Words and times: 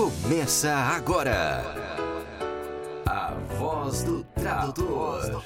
Começa 0.00 0.72
agora. 0.72 1.62
A 3.04 3.34
voz 3.58 4.02
do 4.02 4.24
tradutor. 4.34 5.42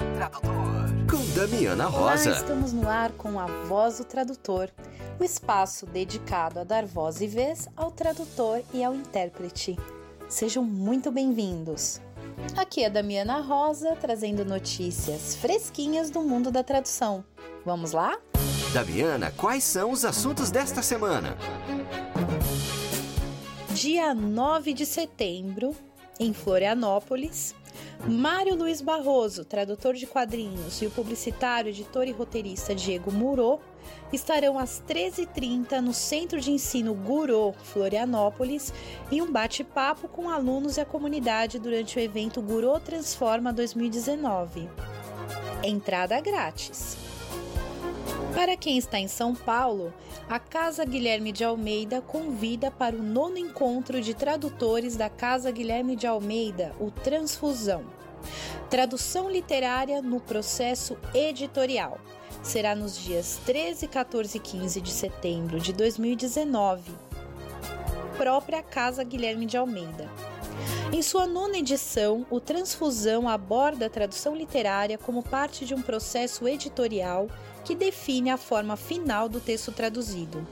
Com 1.11 1.17
Damiana 1.37 1.87
Rosa. 1.87 2.29
Olá, 2.29 2.39
estamos 2.39 2.71
no 2.71 2.87
ar 2.87 3.11
com 3.11 3.37
a 3.37 3.47
Voz 3.67 3.97
do 3.97 4.05
Tradutor, 4.05 4.69
o 5.19 5.25
espaço 5.25 5.85
dedicado 5.85 6.61
a 6.61 6.63
dar 6.63 6.85
voz 6.85 7.19
e 7.19 7.27
vez 7.27 7.67
ao 7.75 7.91
tradutor 7.91 8.61
e 8.73 8.81
ao 8.81 8.95
intérprete. 8.95 9.77
Sejam 10.29 10.63
muito 10.63 11.11
bem-vindos. 11.11 11.99
Aqui 12.55 12.85
é 12.85 12.89
Damiana 12.89 13.41
Rosa 13.41 13.93
trazendo 13.99 14.45
notícias 14.45 15.35
fresquinhas 15.35 16.09
do 16.09 16.21
mundo 16.21 16.49
da 16.49 16.63
tradução. 16.63 17.25
Vamos 17.65 17.91
lá? 17.91 18.17
Damiana, 18.75 19.31
quais 19.37 19.65
são 19.65 19.91
os 19.91 20.03
assuntos 20.03 20.51
desta 20.51 20.81
semana? 20.81 21.37
Dia 23.85 24.15
9 24.15 24.73
de 24.73 24.83
setembro, 24.83 25.75
em 26.19 26.33
Florianópolis, 26.33 27.53
Mário 28.03 28.55
Luiz 28.55 28.81
Barroso, 28.81 29.45
tradutor 29.45 29.93
de 29.93 30.07
quadrinhos, 30.07 30.81
e 30.81 30.87
o 30.87 30.89
publicitário, 30.89 31.69
editor 31.69 32.07
e 32.07 32.11
roteirista 32.11 32.73
Diego 32.73 33.11
Murô 33.11 33.59
estarão 34.11 34.57
às 34.57 34.81
13h30 34.89 35.81
no 35.81 35.93
Centro 35.93 36.41
de 36.41 36.51
Ensino 36.51 36.95
Gurô, 36.95 37.53
Florianópolis, 37.53 38.73
em 39.11 39.21
um 39.21 39.31
bate-papo 39.31 40.07
com 40.07 40.31
alunos 40.31 40.77
e 40.77 40.81
a 40.81 40.85
comunidade 40.85 41.59
durante 41.59 41.99
o 41.99 42.01
evento 42.01 42.41
Gurô 42.41 42.79
Transforma 42.79 43.53
2019. 43.53 44.67
Entrada 45.63 46.19
grátis. 46.21 46.97
Para 48.33 48.57
quem 48.57 48.77
está 48.77 48.99
em 48.99 49.07
São 49.07 49.33
Paulo, 49.33 49.93
a 50.27 50.39
Casa 50.39 50.83
Guilherme 50.83 51.31
de 51.31 51.43
Almeida 51.43 52.01
convida 52.01 52.71
para 52.71 52.95
o 52.95 53.03
nono 53.03 53.37
encontro 53.37 54.01
de 54.01 54.13
tradutores 54.13 54.95
da 54.95 55.07
Casa 55.07 55.51
Guilherme 55.51 55.95
de 55.95 56.07
Almeida, 56.07 56.73
o 56.79 56.89
Transfusão. 56.89 57.83
Tradução 58.69 59.29
literária 59.29 60.01
no 60.01 60.19
processo 60.19 60.97
editorial. 61.13 61.99
Será 62.41 62.75
nos 62.75 62.97
dias 62.97 63.39
13, 63.45 63.87
14 63.87 64.37
e 64.37 64.39
15 64.39 64.81
de 64.81 64.91
setembro 64.91 65.59
de 65.59 65.71
2019. 65.71 66.91
Própria 68.17 68.63
Casa 68.63 69.03
Guilherme 69.03 69.45
de 69.45 69.57
Almeida. 69.57 70.09
Em 70.91 71.01
sua 71.03 71.27
nona 71.27 71.57
edição, 71.57 72.25
o 72.31 72.39
Transfusão 72.39 73.29
aborda 73.29 73.85
a 73.85 73.89
tradução 73.89 74.35
literária 74.35 74.97
como 74.97 75.21
parte 75.21 75.65
de 75.65 75.75
um 75.75 75.81
processo 75.81 76.47
editorial 76.47 77.27
que 77.65 77.75
define 77.75 78.29
a 78.29 78.37
forma 78.37 78.77
final 78.77 79.27
do 79.27 79.39
texto 79.39 79.71
traduzido. 79.71 80.47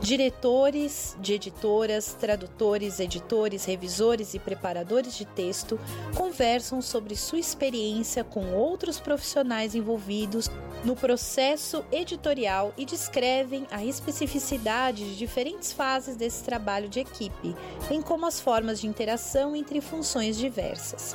Diretores 0.00 1.14
de 1.20 1.34
editoras, 1.34 2.16
tradutores, 2.18 2.98
editores, 3.00 3.66
revisores 3.66 4.32
e 4.32 4.38
preparadores 4.38 5.14
de 5.14 5.26
texto 5.26 5.78
conversam 6.16 6.80
sobre 6.80 7.14
sua 7.14 7.38
experiência 7.38 8.24
com 8.24 8.54
outros 8.54 8.98
profissionais 8.98 9.74
envolvidos 9.74 10.50
no 10.84 10.96
processo 10.96 11.84
editorial 11.92 12.72
e 12.78 12.86
descrevem 12.86 13.66
a 13.70 13.84
especificidade 13.84 15.04
de 15.04 15.16
diferentes 15.16 15.70
fases 15.70 16.16
desse 16.16 16.42
trabalho 16.42 16.88
de 16.88 17.00
equipe, 17.00 17.54
bem 17.86 18.00
como 18.00 18.24
as 18.24 18.40
formas 18.40 18.80
de 18.80 18.86
interação 18.86 19.54
entre 19.54 19.82
funções 19.82 20.38
diversas. 20.38 21.14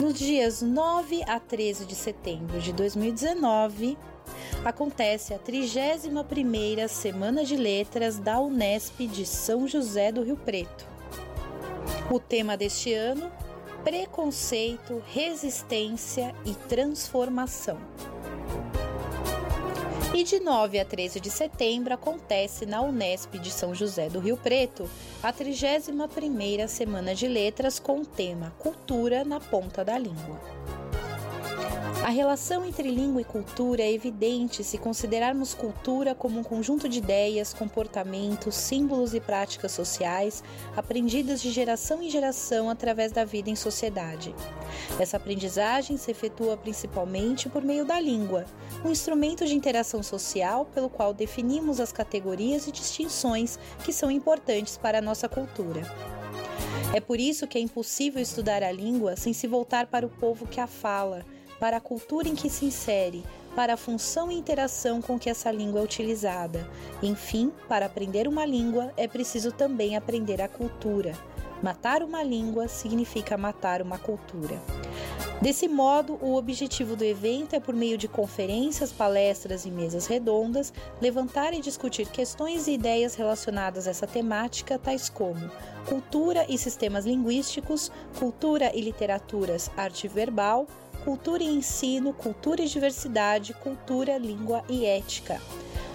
Nos 0.00 0.18
dias 0.18 0.62
9 0.62 1.22
a 1.26 1.38
13 1.38 1.84
de 1.84 1.94
setembro 1.94 2.58
de 2.58 2.72
2019, 2.72 3.98
acontece 4.64 5.34
a 5.34 5.38
31ª 5.38 6.88
Semana 6.88 7.44
de 7.44 7.54
Letras 7.56 8.18
da 8.18 8.40
Unesp 8.40 9.00
de 9.00 9.26
São 9.26 9.68
José 9.68 10.10
do 10.10 10.22
Rio 10.22 10.36
Preto. 10.36 10.88
O 12.10 12.18
tema 12.18 12.56
deste 12.56 12.94
ano: 12.94 13.30
preconceito, 13.84 15.02
resistência 15.06 16.34
e 16.44 16.54
transformação. 16.54 17.78
E 20.12 20.24
de 20.24 20.40
9 20.40 20.78
a 20.78 20.84
13 20.84 21.20
de 21.20 21.30
setembro 21.30 21.94
acontece 21.94 22.66
na 22.66 22.82
Unesp 22.82 23.38
de 23.38 23.50
São 23.50 23.74
José 23.74 24.08
do 24.08 24.18
Rio 24.18 24.36
Preto 24.36 24.90
a 25.22 25.32
31ª 25.32 26.66
Semana 26.66 27.14
de 27.14 27.28
Letras 27.28 27.78
com 27.78 28.00
o 28.00 28.06
tema 28.06 28.52
Cultura 28.58 29.24
na 29.24 29.38
ponta 29.38 29.84
da 29.84 29.96
língua. 29.96 30.79
A 32.02 32.08
relação 32.08 32.64
entre 32.64 32.90
língua 32.90 33.20
e 33.20 33.24
cultura 33.24 33.82
é 33.82 33.92
evidente 33.92 34.64
se 34.64 34.78
considerarmos 34.78 35.52
cultura 35.52 36.14
como 36.14 36.40
um 36.40 36.42
conjunto 36.42 36.88
de 36.88 36.96
ideias, 36.96 37.52
comportamentos, 37.52 38.54
símbolos 38.54 39.12
e 39.12 39.20
práticas 39.20 39.72
sociais 39.72 40.42
aprendidas 40.74 41.42
de 41.42 41.50
geração 41.50 42.02
em 42.02 42.08
geração 42.08 42.70
através 42.70 43.12
da 43.12 43.22
vida 43.22 43.50
em 43.50 43.54
sociedade. 43.54 44.34
Essa 44.98 45.18
aprendizagem 45.18 45.98
se 45.98 46.10
efetua 46.10 46.56
principalmente 46.56 47.50
por 47.50 47.62
meio 47.62 47.84
da 47.84 48.00
língua, 48.00 48.46
um 48.82 48.90
instrumento 48.90 49.44
de 49.44 49.54
interação 49.54 50.02
social 50.02 50.64
pelo 50.64 50.88
qual 50.88 51.12
definimos 51.12 51.80
as 51.80 51.92
categorias 51.92 52.66
e 52.66 52.72
distinções 52.72 53.58
que 53.84 53.92
são 53.92 54.10
importantes 54.10 54.78
para 54.78 54.98
a 54.98 55.02
nossa 55.02 55.28
cultura. 55.28 55.82
É 56.94 57.00
por 57.00 57.20
isso 57.20 57.46
que 57.46 57.58
é 57.58 57.60
impossível 57.60 58.22
estudar 58.22 58.62
a 58.62 58.72
língua 58.72 59.16
sem 59.16 59.34
se 59.34 59.46
voltar 59.46 59.86
para 59.86 60.06
o 60.06 60.10
povo 60.10 60.46
que 60.46 60.60
a 60.60 60.66
fala 60.66 61.26
para 61.60 61.76
a 61.76 61.80
cultura 61.80 62.26
em 62.26 62.34
que 62.34 62.48
se 62.50 62.64
insere, 62.64 63.22
para 63.54 63.74
a 63.74 63.76
função 63.76 64.32
e 64.32 64.34
interação 64.34 65.02
com 65.02 65.18
que 65.18 65.28
essa 65.28 65.52
língua 65.52 65.80
é 65.80 65.84
utilizada. 65.84 66.68
Enfim, 67.02 67.52
para 67.68 67.86
aprender 67.86 68.26
uma 68.26 68.46
língua 68.46 68.92
é 68.96 69.06
preciso 69.06 69.52
também 69.52 69.96
aprender 69.96 70.40
a 70.40 70.48
cultura. 70.48 71.16
Matar 71.62 72.02
uma 72.02 72.22
língua 72.22 72.68
significa 72.68 73.36
matar 73.36 73.82
uma 73.82 73.98
cultura. 73.98 74.58
Desse 75.42 75.68
modo, 75.68 76.18
o 76.20 76.34
objetivo 76.36 76.94
do 76.94 77.02
evento 77.02 77.54
é, 77.54 77.60
por 77.60 77.74
meio 77.74 77.96
de 77.96 78.06
conferências, 78.06 78.92
palestras 78.92 79.64
e 79.64 79.70
mesas 79.70 80.06
redondas, 80.06 80.70
levantar 81.00 81.54
e 81.54 81.62
discutir 81.62 82.06
questões 82.08 82.66
e 82.66 82.72
ideias 82.72 83.14
relacionadas 83.14 83.86
a 83.86 83.90
essa 83.90 84.06
temática, 84.06 84.78
tais 84.78 85.08
como 85.08 85.50
cultura 85.86 86.44
e 86.46 86.58
sistemas 86.58 87.06
linguísticos, 87.06 87.90
cultura 88.18 88.70
e 88.74 88.82
literaturas, 88.82 89.70
arte 89.78 90.06
verbal, 90.08 90.66
cultura 91.04 91.42
e 91.42 91.46
ensino, 91.46 92.12
cultura 92.12 92.62
e 92.62 92.68
diversidade, 92.68 93.54
cultura, 93.54 94.18
língua 94.18 94.64
e 94.68 94.84
ética. 94.84 95.40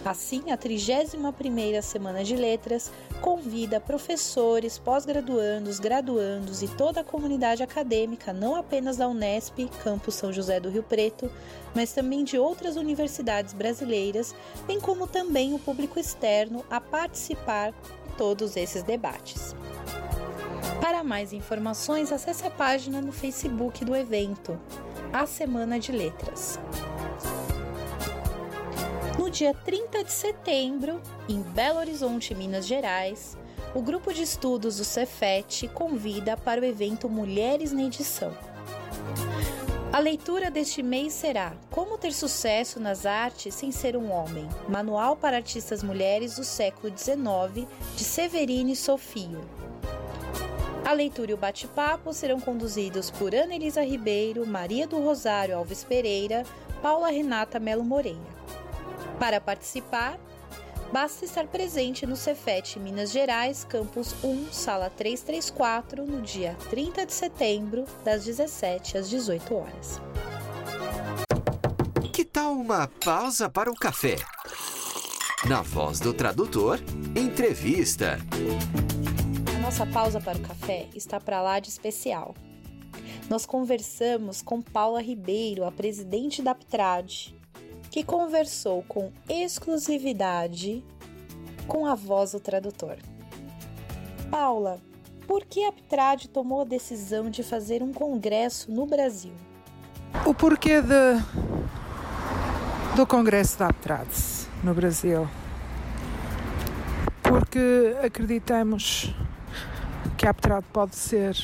Assim, 0.06 0.52
a 0.52 0.58
31ª 0.58 1.82
Semana 1.82 2.24
de 2.24 2.36
Letras 2.36 2.92
convida 3.22 3.80
professores, 3.80 4.78
pós-graduandos, 4.78 5.80
graduandos 5.80 6.62
e 6.62 6.68
toda 6.68 7.02
a 7.02 7.04
comunidade 7.04 7.64
acadêmica, 7.64 8.32
não 8.32 8.56
apenas 8.56 8.98
da 8.98 9.08
Unesp, 9.08 9.68
campus 9.84 10.14
São 10.14 10.32
José 10.32 10.60
do 10.60 10.70
Rio 10.70 10.84
Preto, 10.84 11.32
mas 11.74 11.92
também 11.92 12.24
de 12.24 12.38
outras 12.38 12.76
universidades 12.76 13.52
brasileiras, 13.52 14.36
bem 14.68 14.80
como 14.80 15.08
também 15.08 15.56
o 15.56 15.60
público 15.60 16.00
externo 16.00 16.64
a 16.70 16.80
participar 16.80 17.72
de 17.72 18.16
todos 18.16 18.56
esses 18.56 18.84
debates. 18.84 19.56
Para 20.80 21.04
mais 21.04 21.34
informações, 21.34 22.12
acesse 22.12 22.46
a 22.46 22.52
página 22.52 23.02
no 23.02 23.12
Facebook 23.12 23.84
do 23.84 23.96
evento, 23.96 24.60
A 25.16 25.26
Semana 25.26 25.80
de 25.80 25.94
Letras 25.94 26.60
dia 29.36 29.54
30 29.54 30.02
de 30.02 30.14
setembro, 30.14 31.02
em 31.28 31.42
Belo 31.42 31.80
Horizonte, 31.80 32.34
Minas 32.34 32.66
Gerais, 32.66 33.38
o 33.74 33.82
grupo 33.82 34.14
de 34.14 34.22
estudos 34.22 34.78
do 34.78 34.86
Cefet 34.86 35.68
convida 35.74 36.38
para 36.38 36.62
o 36.62 36.64
evento 36.64 37.10
Mulheres 37.10 37.74
na 37.74 37.84
Edição. 37.84 38.34
A 39.92 40.00
leitura 40.00 40.50
deste 40.50 40.82
mês 40.82 41.12
será 41.12 41.54
Como 41.70 41.98
ter 41.98 42.14
sucesso 42.14 42.80
nas 42.80 43.06
artes 43.06 43.54
sem 43.54 43.74
ser 43.74 43.98
um 43.98 44.10
homem. 44.10 44.48
Manual 44.70 45.18
para 45.18 45.36
artistas 45.36 45.84
mulheres 45.84 46.38
do 46.38 46.46
século 46.46 46.98
XIX, 46.98 47.68
de 47.98 48.04
Severine 48.06 48.74
Sofio. 48.74 49.42
A 50.86 50.94
leitura 50.94 51.32
e 51.32 51.34
o 51.34 51.38
bate-papo 51.38 52.14
serão 52.14 52.40
conduzidos 52.40 53.10
por 53.10 53.34
Ana 53.34 53.56
Elisa 53.56 53.84
Ribeiro, 53.84 54.46
Maria 54.46 54.86
do 54.86 55.00
Rosário 55.00 55.58
Alves 55.58 55.84
Pereira, 55.84 56.46
Paula 56.80 57.10
Renata 57.10 57.60
Melo 57.60 57.84
Moreira. 57.84 58.20
Para 59.20 59.42
participar, 59.42 60.20
basta 60.94 61.26
estar 61.26 61.48
presente 61.48 62.06
no 62.06 62.16
Cefet 62.16 62.78
Minas 62.78 63.12
Gerais, 63.12 63.64
campus 63.64 64.14
1, 64.24 64.52
sala 64.52 64.92
334, 64.92 66.06
no 66.06 66.22
dia 66.22 66.56
30 66.70 67.08
de 67.08 67.14
setembro, 67.14 67.86
das 68.04 68.24
17 68.24 69.00
às 69.00 69.10
18 69.10 69.56
horas. 69.56 70.00
Que 72.14 72.24
tal 72.24 72.54
uma 72.54 72.88
pausa 73.04 73.50
para 73.50 73.72
o 73.72 73.76
café? 73.76 74.18
Na 75.48 75.64
voz 75.64 76.00
do 76.00 76.14
tradutor, 76.14 76.80
entrevista 77.16 78.20
nossa 79.66 79.88
pausa 79.88 80.22
para 80.22 80.38
o 80.38 80.42
café 80.42 80.88
está 80.94 81.20
para 81.20 81.42
lá 81.42 81.60
de 81.60 81.70
especial. 81.70 82.36
Nós 83.28 83.48
conversamos 83.48 84.44
com 84.44 84.62
Paula 84.62 85.02
Ribeiro, 85.02 85.66
a 85.66 85.72
presidente 85.72 86.40
da 86.44 86.52
Aptrad, 86.52 87.30
que 87.90 88.04
conversou 88.04 88.84
com 88.88 89.12
exclusividade 89.28 90.84
com 91.68 91.88
a 91.88 91.96
voz 91.96 92.34
do 92.34 92.40
tradutor. 92.40 92.98
Paula, 94.30 94.80
por 95.26 95.44
que 95.44 95.64
a 95.64 95.70
Aptrad 95.70 96.26
tomou 96.28 96.62
a 96.62 96.66
decisão 96.66 97.32
de 97.32 97.42
fazer 97.42 97.82
um 97.82 97.92
congresso 97.92 98.72
no 98.72 98.86
Brasil? 98.86 99.34
O 100.28 100.34
porquê 100.36 100.80
de, 100.80 101.20
do 102.96 103.08
congresso 103.08 103.58
da 103.58 103.70
Aptrad 103.70 104.08
no 104.64 104.76
Brasil? 104.76 105.28
Porque 107.24 107.98
acreditamos 108.04 109.12
que 110.34 110.72
pode 110.74 110.96
ser 110.96 111.36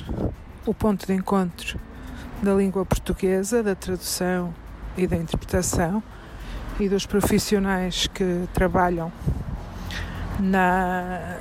o 0.66 0.74
ponto 0.74 1.06
de 1.06 1.14
encontro 1.14 1.80
da 2.42 2.56
língua 2.56 2.84
portuguesa, 2.84 3.62
da 3.62 3.76
tradução 3.76 4.52
e 4.98 5.06
da 5.06 5.18
interpretação 5.18 6.02
e 6.80 6.90
dos 6.90 7.06
profissionais 7.06 8.08
que 8.08 8.48
trabalham 8.54 9.12
na 10.40 11.38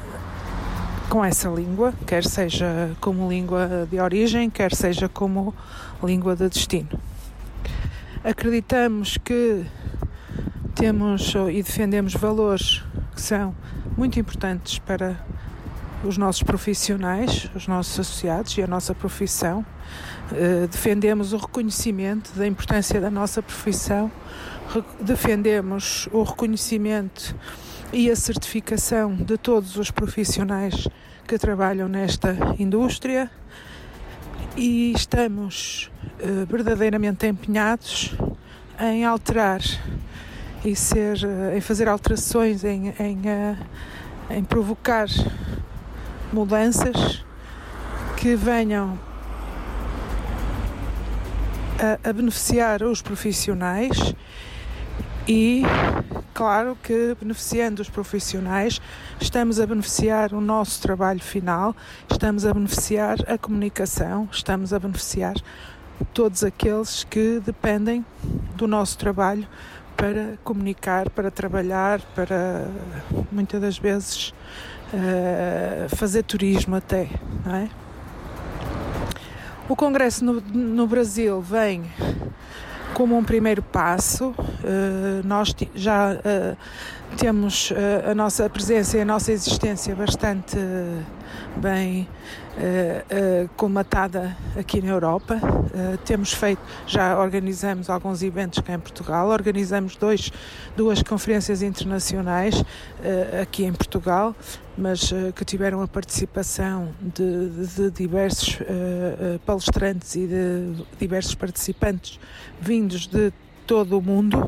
com 1.08 1.24
essa 1.24 1.48
língua, 1.48 1.94
quer 2.06 2.24
seja 2.24 2.94
como 3.00 3.30
língua 3.30 3.88
de 3.90 3.98
origem, 3.98 4.50
quer 4.50 4.74
seja 4.74 5.08
como 5.08 5.54
língua 6.02 6.36
de 6.36 6.46
destino. 6.46 6.90
Acreditamos 8.22 9.16
que 9.16 9.64
temos 10.74 11.32
e 11.50 11.62
defendemos 11.62 12.12
valores 12.12 12.84
que 13.14 13.22
são 13.22 13.54
muito 13.96 14.20
importantes 14.20 14.78
para 14.78 15.16
os 16.04 16.16
nossos 16.16 16.42
profissionais, 16.42 17.50
os 17.54 17.66
nossos 17.66 17.98
associados 17.98 18.56
e 18.56 18.62
a 18.62 18.66
nossa 18.66 18.94
profissão. 18.94 19.64
Uh, 20.32 20.66
defendemos 20.68 21.32
o 21.32 21.36
reconhecimento 21.36 22.32
da 22.34 22.46
importância 22.46 23.00
da 23.00 23.10
nossa 23.10 23.42
profissão, 23.42 24.10
defendemos 25.00 26.08
o 26.12 26.22
reconhecimento 26.22 27.34
e 27.92 28.10
a 28.10 28.16
certificação 28.16 29.14
de 29.16 29.36
todos 29.36 29.76
os 29.76 29.90
profissionais 29.90 30.86
que 31.26 31.36
trabalham 31.36 31.88
nesta 31.88 32.36
indústria 32.58 33.30
e 34.56 34.92
estamos 34.92 35.90
uh, 36.20 36.46
verdadeiramente 36.46 37.26
empenhados 37.26 38.14
em 38.78 39.04
alterar 39.04 39.60
e 40.64 40.76
ser, 40.76 41.18
uh, 41.24 41.56
em 41.56 41.60
fazer 41.60 41.88
alterações, 41.88 42.64
em, 42.64 42.94
em, 43.00 43.18
em 44.30 44.44
provocar 44.44 45.08
mudanças 46.32 47.24
que 48.16 48.36
venham 48.36 48.98
a, 51.78 52.08
a, 52.08 52.12
beneficiar 52.12 52.82
os 52.82 53.00
profissionais 53.00 54.14
e, 55.26 55.62
claro, 56.34 56.76
que 56.82 57.16
beneficiando 57.18 57.80
os 57.82 57.88
profissionais, 57.88 58.80
estamos 59.20 59.60
a 59.60 59.66
beneficiar 59.66 60.32
o 60.32 60.40
nosso 60.40 60.80
trabalho 60.82 61.20
final, 61.20 61.74
estamos 62.10 62.44
a 62.44 62.52
beneficiar 62.52 63.18
a 63.26 63.38
comunicação, 63.38 64.28
estamos 64.30 64.72
a 64.72 64.78
beneficiar 64.78 65.34
todos 66.12 66.42
aqueles 66.44 67.04
que 67.04 67.40
dependem 67.44 68.04
do 68.56 68.66
nosso 68.66 68.98
trabalho 68.98 69.46
para 69.96 70.38
comunicar, 70.42 71.10
para 71.10 71.30
trabalhar, 71.30 72.00
para 72.14 72.66
muitas 73.30 73.60
das 73.60 73.78
vezes 73.78 74.32
uh, 74.92 75.96
fazer 75.96 76.22
turismo 76.22 76.76
até, 76.76 77.08
não 77.44 77.54
é? 77.54 77.68
O 79.68 79.76
Congresso 79.76 80.24
no, 80.24 80.40
no 80.40 80.86
Brasil 80.86 81.40
vem 81.40 81.84
como 83.00 83.16
um 83.16 83.24
primeiro 83.24 83.62
passo. 83.62 84.28
Uh, 84.28 85.24
nós 85.24 85.54
já 85.74 86.12
uh, 86.12 86.56
temos 87.16 87.70
uh, 87.70 88.10
a 88.10 88.14
nossa 88.14 88.50
presença 88.50 88.98
e 88.98 89.00
a 89.00 89.04
nossa 89.04 89.32
existência 89.32 89.94
bastante 89.94 90.56
bem 91.56 92.08
uh, 92.56 93.44
uh, 93.44 93.48
comatada 93.56 94.36
aqui 94.56 94.80
na 94.80 94.88
Europa. 94.88 95.36
Uh, 95.36 95.96
temos 95.98 96.32
feito, 96.32 96.60
já 96.86 97.18
organizamos 97.18 97.88
alguns 97.88 98.22
eventos 98.22 98.60
cá 98.60 98.74
em 98.74 98.78
Portugal, 98.78 99.28
organizamos 99.28 99.96
dois, 99.96 100.32
duas 100.76 101.02
conferências 101.02 101.62
internacionais 101.62 102.64
aqui 103.40 103.64
em 103.64 103.72
Portugal, 103.72 104.34
mas 104.76 105.12
que 105.34 105.44
tiveram 105.44 105.82
a 105.82 105.88
participação 105.88 106.90
de, 107.00 107.48
de, 107.48 107.66
de 107.66 107.90
diversos 107.90 108.58
palestrantes 109.44 110.14
e 110.16 110.26
de 110.26 110.84
diversos 110.98 111.34
participantes 111.34 112.18
vindos 112.60 113.06
de 113.06 113.32
todo 113.66 113.98
o 113.98 114.02
mundo 114.02 114.38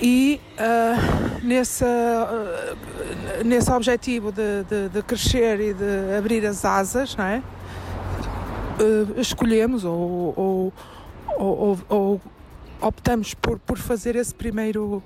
e 0.00 0.40
uh, 0.54 1.44
nesse, 1.44 1.84
uh, 1.84 3.44
nesse 3.44 3.70
objetivo 3.70 4.30
de, 4.30 4.64
de, 4.64 4.88
de, 4.88 5.02
crescer 5.02 5.60
e 5.60 5.74
de 5.74 6.16
abrir 6.16 6.46
as 6.46 6.64
asas, 6.64 7.16
não 7.16 7.24
é? 7.24 7.42
Uh, 8.80 9.20
escolhemos 9.20 9.84
ou, 9.84 10.34
ou, 10.36 10.72
ou, 11.36 11.78
ou, 11.88 12.20
optamos 12.80 13.34
por, 13.34 13.58
por 13.58 13.76
fazer 13.76 14.14
esse 14.14 14.32
primeiro, 14.32 15.02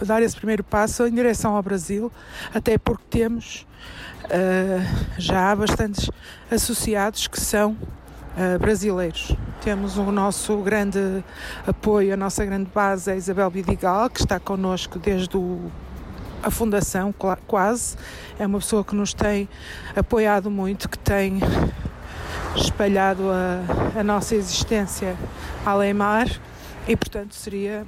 dar 0.00 0.22
esse 0.22 0.36
primeiro 0.36 0.64
passo 0.64 1.06
em 1.06 1.12
direção 1.12 1.54
ao 1.54 1.62
Brasil, 1.62 2.10
até 2.54 2.78
porque 2.78 3.04
temos 3.10 3.66
já 5.18 5.56
bastantes 5.56 6.08
associados 6.48 7.26
que 7.26 7.40
são 7.40 7.76
brasileiros. 8.60 9.34
Temos 9.62 9.98
o 9.98 10.10
nosso 10.10 10.56
grande 10.58 11.22
apoio, 11.66 12.14
a 12.14 12.16
nossa 12.16 12.44
grande 12.44 12.70
base 12.74 13.10
é 13.10 13.16
Isabel 13.16 13.50
Bidigal, 13.50 14.08
que 14.08 14.20
está 14.20 14.40
connosco 14.40 14.98
desde 14.98 15.36
o, 15.36 15.70
a 16.42 16.50
fundação, 16.50 17.14
quase. 17.46 17.96
É 18.38 18.46
uma 18.46 18.58
pessoa 18.58 18.82
que 18.84 18.94
nos 18.94 19.12
tem 19.12 19.48
apoiado 19.94 20.50
muito, 20.50 20.88
que 20.88 20.98
tem 20.98 21.40
espalhado 22.56 23.24
a, 23.30 24.00
a 24.00 24.04
nossa 24.04 24.34
existência 24.34 25.16
além 25.64 25.94
mar 25.94 26.26
e, 26.88 26.96
portanto, 26.96 27.34
seria 27.34 27.86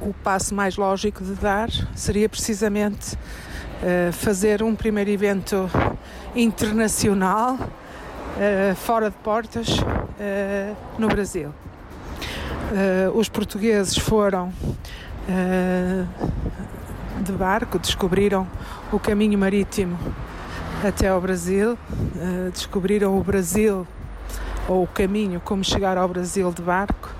o 0.00 0.12
passo 0.12 0.54
mais 0.54 0.76
lógico 0.76 1.24
de 1.24 1.32
dar 1.34 1.70
seria 1.94 2.28
precisamente 2.28 3.14
uh, 3.14 4.12
fazer 4.12 4.62
um 4.62 4.74
primeiro 4.74 5.10
evento 5.10 5.70
internacional 6.36 7.58
uh, 8.34 8.74
fora 8.74 9.10
de 9.10 9.16
portas 9.16 9.68
uh, 9.78 10.76
no 10.98 11.08
Brasil. 11.08 11.48
Uh, 11.48 13.16
os 13.18 13.28
portugueses 13.28 13.96
foram 13.96 14.52
de 17.22 17.32
barco, 17.32 17.78
descobriram 17.78 18.46
o 18.92 18.98
caminho 18.98 19.38
marítimo 19.38 19.98
até 20.86 21.08
ao 21.08 21.18
Brasil, 21.18 21.78
descobriram 22.52 23.18
o 23.18 23.24
Brasil 23.24 23.86
ou 24.68 24.82
o 24.82 24.86
caminho 24.86 25.40
como 25.40 25.64
chegar 25.64 25.96
ao 25.96 26.06
Brasil 26.06 26.52
de 26.52 26.60
barco. 26.60 27.10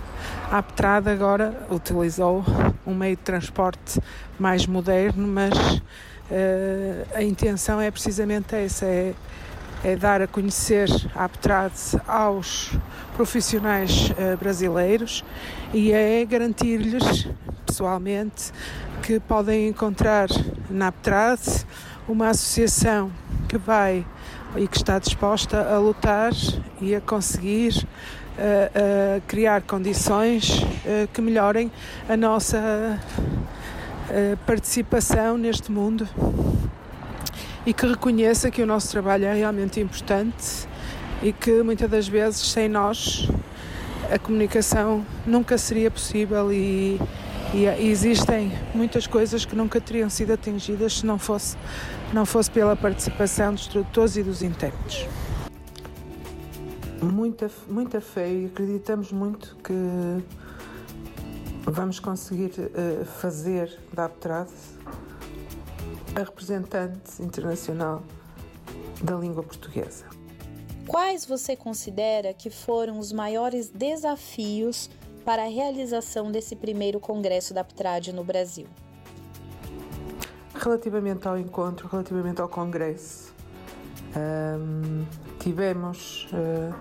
A 0.50 0.62
Petrada 0.62 1.10
agora 1.10 1.66
utilizou 1.70 2.44
um 2.86 2.94
meio 2.94 3.16
de 3.16 3.22
transporte 3.22 3.98
mais 4.38 4.66
moderno, 4.66 5.26
mas 5.26 5.54
a 7.14 7.22
intenção 7.22 7.80
é 7.80 7.90
precisamente 7.90 8.54
essa: 8.54 8.84
é 8.84 9.14
é 9.84 9.94
dar 9.94 10.22
a 10.22 10.26
conhecer 10.26 10.88
a 11.14 11.24
Aptrad 11.24 11.72
aos 12.08 12.72
profissionais 13.14 14.10
uh, 14.10 14.36
brasileiros 14.38 15.22
e 15.74 15.92
é 15.92 16.24
garantir-lhes 16.24 17.28
pessoalmente 17.66 18.50
que 19.02 19.20
podem 19.20 19.68
encontrar 19.68 20.28
na 20.70 20.88
Aptrad 20.88 21.40
uma 22.08 22.30
associação 22.30 23.12
que 23.46 23.58
vai 23.58 24.06
e 24.56 24.66
que 24.66 24.76
está 24.76 24.98
disposta 24.98 25.60
a 25.60 25.78
lutar 25.78 26.32
e 26.80 26.94
a 26.94 27.00
conseguir 27.00 27.86
uh, 28.38 29.18
uh, 29.18 29.22
criar 29.26 29.62
condições 29.62 30.62
uh, 30.62 31.08
que 31.12 31.20
melhorem 31.20 31.70
a 32.08 32.16
nossa 32.16 32.98
participação 34.46 35.38
neste 35.38 35.72
mundo 35.72 36.06
e 37.66 37.72
que 37.72 37.86
reconheça 37.86 38.50
que 38.50 38.62
o 38.62 38.66
nosso 38.66 38.90
trabalho 38.90 39.24
é 39.24 39.34
realmente 39.34 39.80
importante 39.80 40.68
e 41.22 41.32
que 41.32 41.62
muitas 41.62 41.90
das 41.90 42.06
vezes 42.06 42.40
sem 42.50 42.68
nós 42.68 43.28
a 44.10 44.18
comunicação 44.18 45.04
nunca 45.26 45.56
seria 45.56 45.90
possível 45.90 46.52
e, 46.52 47.00
e, 47.54 47.66
existem 47.88 48.52
muitas 48.74 49.06
coisas 49.06 49.44
que 49.44 49.56
nunca 49.56 49.80
teriam 49.80 50.10
sido 50.10 50.32
atingidas 50.32 50.98
se 50.98 51.06
não 51.06 51.18
fosse, 51.18 51.56
não 52.12 52.26
fosse 52.26 52.50
pela 52.50 52.76
participação 52.76 53.54
dos 53.54 53.66
tradutores 53.66 54.16
e 54.16 54.22
dos 54.22 54.42
intérpretes. 54.42 55.08
Muita, 57.00 57.50
muita 57.68 58.00
fé 58.00 58.30
e 58.30 58.46
acreditamos 58.46 59.10
muito 59.10 59.56
que 59.62 59.74
vamos 61.66 61.98
conseguir 61.98 62.52
uh, 62.58 63.04
fazer 63.04 63.78
da 63.92 64.04
Aptrad 64.06 64.48
a 66.14 66.20
representante 66.20 67.22
internacional 67.22 68.02
da 69.02 69.16
língua 69.16 69.42
portuguesa. 69.42 70.06
Quais 70.86 71.24
você 71.24 71.56
considera 71.56 72.32
que 72.34 72.50
foram 72.50 72.98
os 72.98 73.10
maiores 73.12 73.68
desafios 73.70 74.90
para 75.24 75.44
a 75.44 75.48
realização 75.48 76.30
desse 76.30 76.54
primeiro 76.54 77.00
congresso 77.00 77.54
da 77.54 77.62
Aptrad 77.62 78.08
no 78.08 78.22
Brasil? 78.22 78.66
Relativamente 80.54 81.26
ao 81.26 81.38
encontro, 81.38 81.88
relativamente 81.88 82.40
ao 82.40 82.48
congresso, 82.48 83.34
um, 84.14 85.04
tivemos 85.40 86.28
uh, 86.32 86.74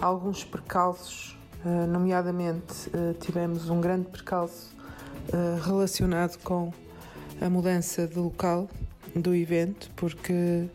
alguns 0.00 0.44
percalços, 0.44 1.36
uh, 1.64 1.86
nomeadamente 1.86 2.88
uh, 2.88 3.14
tivemos 3.20 3.68
um 3.68 3.80
grande 3.80 4.08
percalço 4.08 4.78
relacionado 5.62 6.38
com 6.42 6.72
a 7.40 7.48
mudança 7.48 8.06
de 8.06 8.18
local 8.18 8.68
do 9.14 9.34
evento, 9.34 9.90
porque 9.96 10.68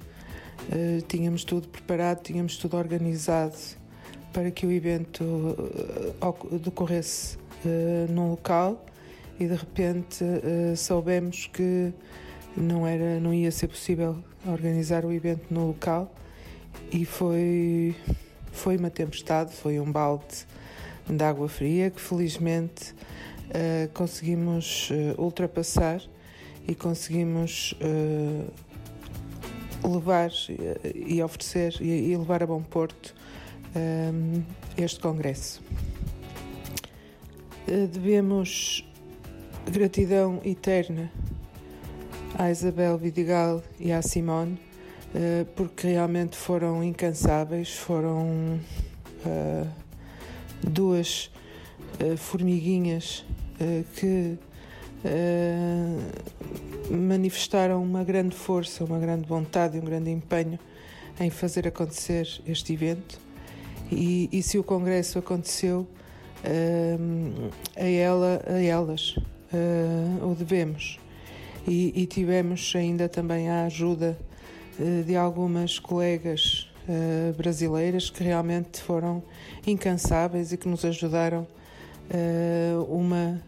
Uh, 0.64 1.00
tínhamos 1.08 1.44
tudo 1.44 1.68
preparado, 1.68 2.24
tínhamos 2.24 2.58
tudo 2.58 2.76
organizado 2.78 3.56
para 4.34 4.50
que 4.50 4.66
o 4.66 4.72
evento 4.72 5.24
uh, 5.24 6.58
decorresse 6.58 7.38
uh, 7.38 8.12
num 8.12 8.32
local 8.32 8.84
e 9.40 9.46
de 9.46 9.54
repente 9.54 10.24
soubemos 10.78 11.48
que 11.48 11.94
não 12.56 12.88
era, 12.88 13.20
não 13.20 13.34
ia 13.34 13.52
ser 13.52 13.68
possível 13.68 14.18
organizar 14.48 15.04
o 15.04 15.12
evento 15.12 15.54
no 15.54 15.68
local 15.68 16.10
e 16.90 17.04
foi 17.04 17.94
foi 18.54 18.78
uma 18.78 18.90
tempestade, 18.90 19.54
foi 19.54 19.78
um 19.78 19.92
balde 19.92 20.48
de 21.06 21.22
água 21.22 21.50
fria 21.50 21.90
que 21.92 22.00
felizmente 22.00 22.96
conseguimos 23.94 24.90
ultrapassar 25.18 26.02
e 26.68 26.76
conseguimos 26.76 27.76
levar 29.84 30.32
e 30.96 31.22
oferecer 31.22 31.82
e 31.82 32.16
levar 32.18 32.42
a 32.44 32.48
bom 32.48 32.62
porto 32.62 33.14
um, 33.76 34.44
este 34.78 35.00
congresso. 35.00 35.62
Eh, 37.68 37.88
devemos 37.88 38.88
gratidão 39.70 40.40
eterna 40.46 41.12
à 42.38 42.52
Isabel 42.52 42.98
Vidigal 42.98 43.64
e 43.80 43.92
à 43.92 44.02
Simone 44.02 44.54
uh, 44.54 45.46
porque 45.56 45.88
realmente 45.88 46.36
foram 46.36 46.84
incansáveis, 46.84 47.74
foram 47.74 48.60
uh, 49.26 49.68
duas 50.62 51.32
uh, 52.00 52.16
formiguinhas 52.18 53.26
que 53.96 54.38
manifestaram 56.90 57.82
uma 57.84 58.04
grande 58.04 58.36
força, 58.36 58.84
uma 58.84 59.00
grande 59.00 59.28
vontade 59.28 59.78
e 59.78 59.80
um 59.80 59.84
grande 59.84 60.10
empenho 60.10 60.60
em 61.20 61.30
fazer 61.30 61.68
acontecer 61.68 62.28
este 62.48 62.74
evento. 62.74 63.20
E, 63.92 64.30
e 64.32 64.42
se 64.42 64.58
o 64.58 64.64
congresso 64.64 65.20
aconteceu, 65.20 65.88
uh, 66.44 67.52
a, 67.76 67.88
ela, 67.88 68.42
a 68.48 68.62
elas 68.62 69.16
uh, 69.18 70.28
o 70.28 70.36
devemos. 70.36 71.00
E, 71.68 72.04
e, 72.04 72.06
tivemos 72.06 72.74
ainda 72.76 73.10
também 73.10 73.50
a 73.50 73.66
ajuda 73.66 74.18
uh, 74.80 75.04
de 75.04 75.16
algumas 75.16 75.80
colegas 75.80 76.70
eh, 76.88 77.34
brasileiras 77.36 78.12
que 78.12 78.24
realmente 78.24 78.80
foram 78.80 79.24
incansáveis 79.66 80.52
e 80.52 80.58
que 80.58 80.68
nos 80.68 80.86
ajudaram 80.86 81.48
uma 82.88 83.42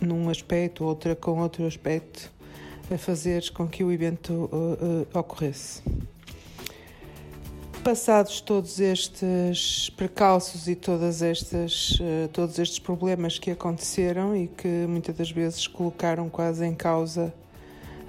num 0.00 0.28
aspecto, 0.28 0.84
outra 0.84 1.14
com 1.14 1.40
outro 1.40 1.66
aspecto, 1.66 2.32
a 2.92 2.98
fazer 2.98 3.50
com 3.52 3.66
que 3.66 3.82
o 3.82 3.90
evento 3.90 4.32
uh, 4.52 5.06
uh, 5.14 5.18
ocorresse. 5.18 5.82
Passados 7.82 8.40
todos 8.40 8.80
estes 8.80 9.90
precalços 9.90 10.68
e 10.68 10.74
todas 10.74 11.22
estas, 11.22 11.98
uh, 12.00 12.28
todos 12.32 12.58
estes 12.58 12.78
problemas 12.78 13.38
que 13.38 13.50
aconteceram 13.50 14.36
e 14.36 14.48
que 14.48 14.86
muitas 14.86 15.14
das 15.16 15.30
vezes 15.30 15.66
colocaram 15.66 16.28
quase 16.28 16.64
em 16.64 16.74
causa 16.74 17.32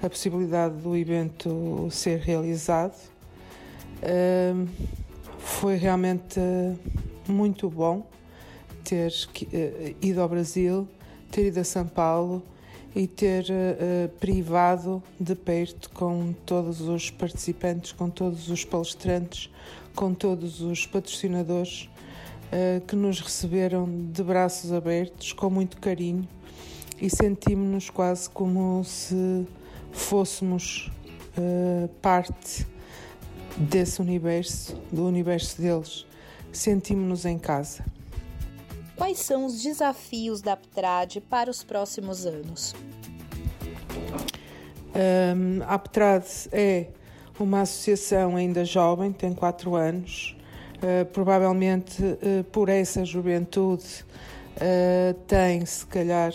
a 0.02 0.10
possibilidade 0.10 0.74
do 0.76 0.94
evento 0.94 1.88
ser 1.90 2.18
realizado, 2.20 2.94
foi 5.38 5.76
realmente 5.76 6.38
muito 7.26 7.70
bom 7.70 8.06
ter 8.84 9.10
uh, 9.10 9.96
ido 10.00 10.20
ao 10.20 10.28
Brasil, 10.28 10.88
ter 11.30 11.46
ido 11.46 11.60
a 11.60 11.64
São 11.64 11.86
Paulo 11.86 12.42
e 12.94 13.06
ter 13.06 13.44
uh, 13.44 14.08
privado 14.18 15.02
de 15.20 15.34
perto 15.34 15.90
com 15.90 16.32
todos 16.44 16.80
os 16.80 17.10
participantes, 17.10 17.92
com 17.92 18.08
todos 18.08 18.48
os 18.48 18.64
palestrantes, 18.64 19.50
com 19.94 20.14
todos 20.14 20.60
os 20.60 20.86
patrocinadores 20.86 21.90
uh, 22.46 22.80
que 22.86 22.96
nos 22.96 23.20
receberam 23.20 23.86
de 24.12 24.22
braços 24.22 24.72
abertos, 24.72 25.32
com 25.32 25.50
muito 25.50 25.76
carinho 25.78 26.26
e 27.00 27.10
sentimos-nos 27.10 27.90
quase 27.90 28.28
como 28.30 28.82
se 28.84 29.46
fôssemos 29.92 30.90
uh, 31.36 31.88
parte 32.00 32.66
desse 33.56 34.00
universo, 34.00 34.76
do 34.90 35.06
universo 35.06 35.60
deles. 35.60 36.06
Sentimos-nos 36.52 37.24
em 37.24 37.38
casa. 37.38 37.84
Quais 38.96 39.18
são 39.18 39.44
os 39.44 39.62
desafios 39.62 40.40
da 40.40 40.54
Aptrad 40.54 41.18
para 41.28 41.50
os 41.50 41.62
próximos 41.62 42.24
anos? 42.24 42.74
Um, 44.94 45.62
a 45.62 45.74
Aptrad 45.74 46.24
é 46.50 46.86
uma 47.38 47.60
associação 47.60 48.36
ainda 48.36 48.64
jovem, 48.64 49.12
tem 49.12 49.34
quatro 49.34 49.74
anos. 49.74 50.34
Uh, 50.76 51.04
provavelmente 51.06 52.02
uh, 52.02 52.44
por 52.52 52.68
essa 52.68 53.04
juventude 53.04 54.04
uh, 54.56 55.14
tem, 55.26 55.64
se 55.64 55.86
calhar, 55.86 56.32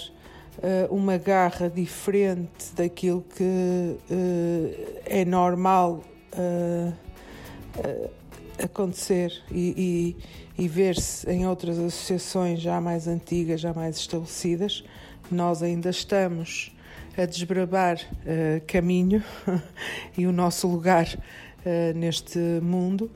uma 0.92 1.18
garra 1.18 1.68
diferente 1.70 2.76
daquilo 2.76 3.26
que 3.36 3.98
é 5.06 5.26
normal 5.26 6.04
acontecer 8.62 9.34
e, 9.52 10.16
e, 10.58 10.64
e 10.64 10.68
ver-se 10.68 11.30
em 11.30 11.48
outras 11.48 11.78
associações 11.78 12.60
já 12.60 12.80
mais 12.80 13.08
antigas, 13.08 13.62
já 13.62 13.74
mais 13.74 13.98
estabelecidas. 13.98 14.84
Nós 15.30 15.64
ainda 15.64 15.90
estamos 15.90 16.72
a 17.18 17.26
desbravar 17.26 17.98
uh, 17.98 18.62
caminho 18.66 19.24
e 20.18 20.26
o 20.26 20.32
nosso 20.32 20.68
lugar 20.68 21.08
uh, 21.08 21.98
neste 21.98 22.40
mundo 22.62 23.12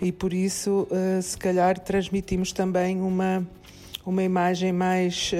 e 0.00 0.12
por 0.12 0.32
isso 0.32 0.86
uh, 0.90 1.20
se 1.20 1.36
calhar 1.36 1.78
transmitimos 1.78 2.52
também 2.52 3.00
uma, 3.00 3.46
uma 4.06 4.22
imagem 4.22 4.72
mais 4.72 5.32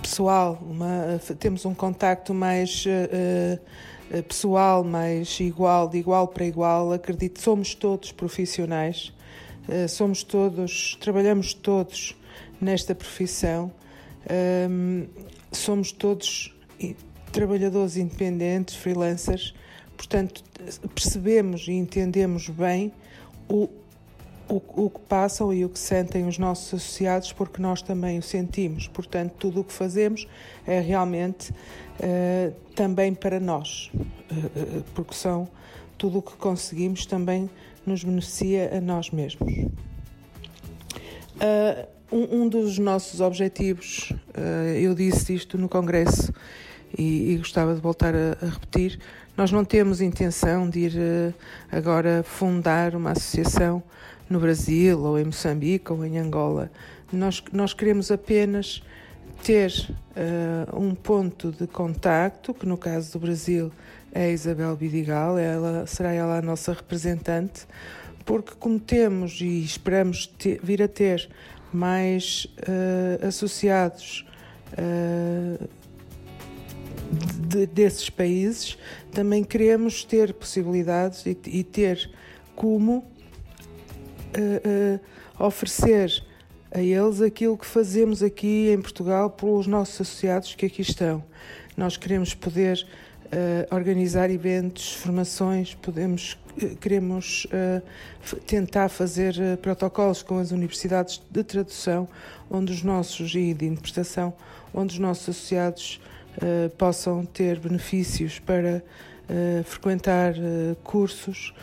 pessoal, 0.00 0.58
uma, 0.62 1.20
temos 1.38 1.64
um 1.64 1.74
contacto 1.74 2.34
mais 2.34 2.84
pessoal, 4.26 4.82
mais 4.82 5.38
igual, 5.40 5.88
de 5.88 5.98
igual 5.98 6.28
para 6.28 6.44
igual. 6.44 6.92
Acredito, 6.92 7.40
somos 7.40 7.74
todos 7.74 8.10
profissionais, 8.12 9.12
eh, 9.68 9.86
somos 9.86 10.22
todos, 10.22 10.96
trabalhamos 11.00 11.54
todos 11.54 12.16
nesta 12.60 12.94
profissão, 12.94 13.72
ehm, 14.28 15.06
somos 15.52 15.92
todos 15.92 16.54
trabalhadores 17.30 17.96
independentes, 17.96 18.74
freelancers, 18.74 19.54
portanto, 19.96 20.42
percebemos 20.94 21.68
e 21.68 21.72
entendemos 21.72 22.48
bem 22.48 22.92
o, 23.48 23.68
o, 24.48 24.60
o, 24.84 24.90
que 24.90 25.00
passam 25.00 25.52
e 25.52 25.64
o 25.64 25.68
que 25.68 25.78
sentem 25.78 26.26
os 26.26 26.38
nossos 26.38 26.74
associados, 26.74 27.32
porque 27.32 27.62
nós 27.62 27.82
também 27.82 28.18
o 28.18 28.22
sentimos. 28.22 28.88
Portanto, 28.88 29.34
tudo 29.38 29.60
o 29.60 29.64
que 29.64 29.72
fazemos 29.72 30.26
é 30.66 30.80
realmente 30.80 31.52
uh, 32.00 32.54
também 32.74 33.14
para 33.14 33.38
nós, 33.38 33.90
uh, 33.94 34.82
porque 34.94 35.14
são 35.14 35.48
tudo 35.96 36.18
o 36.18 36.22
que 36.22 36.32
conseguimos 36.36 37.06
também 37.06 37.48
nos 37.86 38.02
beneficia 38.02 38.76
a 38.76 38.80
nós 38.80 39.10
mesmos. 39.10 39.52
Um, 42.12 42.42
um, 42.42 42.48
dos 42.48 42.78
nossos 42.78 43.20
objetivos, 43.20 44.12
eu 44.78 44.94
disse 44.94 45.34
isto 45.34 45.56
no 45.56 45.68
Congresso 45.68 46.32
e, 46.98 47.32
e 47.32 47.36
gostava 47.38 47.74
de 47.74 47.80
voltar 47.80 48.14
a, 48.14 48.36
a, 48.42 48.46
repetir, 48.46 48.98
nós 49.36 49.52
não 49.52 49.64
temos 49.64 50.00
intenção 50.00 50.68
de 50.68 50.80
ir 50.80 51.34
agora 51.70 52.22
fundar 52.22 52.94
uma 52.94 53.12
associação 53.12 53.82
no 54.28 54.38
Brasil, 54.38 55.00
ou 55.00 55.18
em 55.18 55.24
Moçambique, 55.24 55.92
ou 55.92 56.04
em 56.04 56.18
Angola. 56.18 56.70
Nós, 57.12 57.42
nós 57.52 57.74
queremos 57.74 58.10
apenas 58.10 58.82
ter 59.42 59.72
uh, 60.16 60.78
um 60.78 60.94
ponto 60.94 61.50
de 61.50 61.66
contacto, 61.66 62.52
que 62.52 62.66
no 62.66 62.76
caso 62.76 63.12
do 63.12 63.18
Brasil 63.18 63.72
é 64.12 64.24
a 64.24 64.28
Isabel 64.30 64.76
Bidigal, 64.76 65.38
ela, 65.38 65.86
será 65.86 66.12
ela 66.12 66.38
a 66.38 66.42
nossa 66.42 66.72
representante, 66.72 67.66
porque 68.24 68.52
como 68.58 68.78
temos 68.78 69.40
e 69.40 69.64
esperamos 69.64 70.26
ter, 70.26 70.60
vir 70.62 70.82
a 70.82 70.88
ter 70.88 71.28
mais 71.72 72.46
uh, 72.68 73.26
associados 73.26 74.26
uh, 74.72 75.68
de, 77.48 77.66
desses 77.66 78.10
países, 78.10 78.76
também 79.12 79.42
queremos 79.42 80.04
ter 80.04 80.34
possibilidades 80.34 81.24
e, 81.26 81.36
e 81.46 81.64
ter 81.64 82.10
como 82.54 83.04
oferecer 85.38 86.22
a 86.72 86.80
eles 86.80 87.20
aquilo 87.20 87.58
que 87.58 87.66
fazemos 87.66 88.22
aqui 88.22 88.70
em 88.70 88.80
Portugal 88.80 89.30
pelos 89.30 89.66
nossos 89.66 90.00
associados 90.00 90.54
que 90.54 90.66
aqui 90.66 90.82
estão. 90.82 91.24
Nós 91.76 91.96
queremos 91.96 92.32
poder 92.32 92.86
uh, 93.26 93.74
organizar 93.74 94.30
eventos, 94.30 94.92
formações, 94.94 95.74
podemos, 95.74 96.38
queremos 96.80 97.46
tentar 98.46 98.88
fazer 98.88 99.34
protocolos 99.62 100.22
com 100.22 100.38
as 100.38 100.52
universidades 100.52 101.20
de 101.30 101.42
tradução, 101.42 102.08
onde 102.50 102.72
os 102.72 102.82
nossos 102.82 103.34
e 103.34 103.52
de 103.52 103.66
interpretação, 103.66 104.32
onde 104.72 104.94
os 104.94 104.98
nossos 104.98 105.28
associados 105.28 106.00
possam 106.78 107.24
ter 107.24 107.58
benefícios 107.58 108.38
para 108.38 108.82
frequentar 109.64 110.34
cursos. 110.82 111.54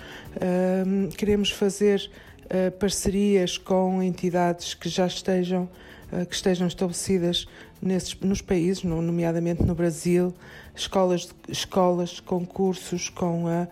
queremos 1.18 1.52
fazer 1.52 2.10
uh, 2.48 2.72
parcerias 2.72 3.58
com 3.58 4.02
entidades 4.02 4.74
que 4.74 4.90
já 4.90 5.06
estejam, 5.08 5.70
uh, 6.12 6.26
que 6.26 6.36
estejam 6.36 6.68
estabelecidas 6.68 7.48
nesses, 7.82 8.18
nos 8.20 8.42
países, 8.42 8.84
nomeadamente 8.84 9.64
no 9.64 9.76
Brasil, 9.76 10.34
escolas, 10.76 11.30
escolas 11.48 12.20
concursos 12.20 13.10
com, 13.10 13.46
uh, 13.46 13.68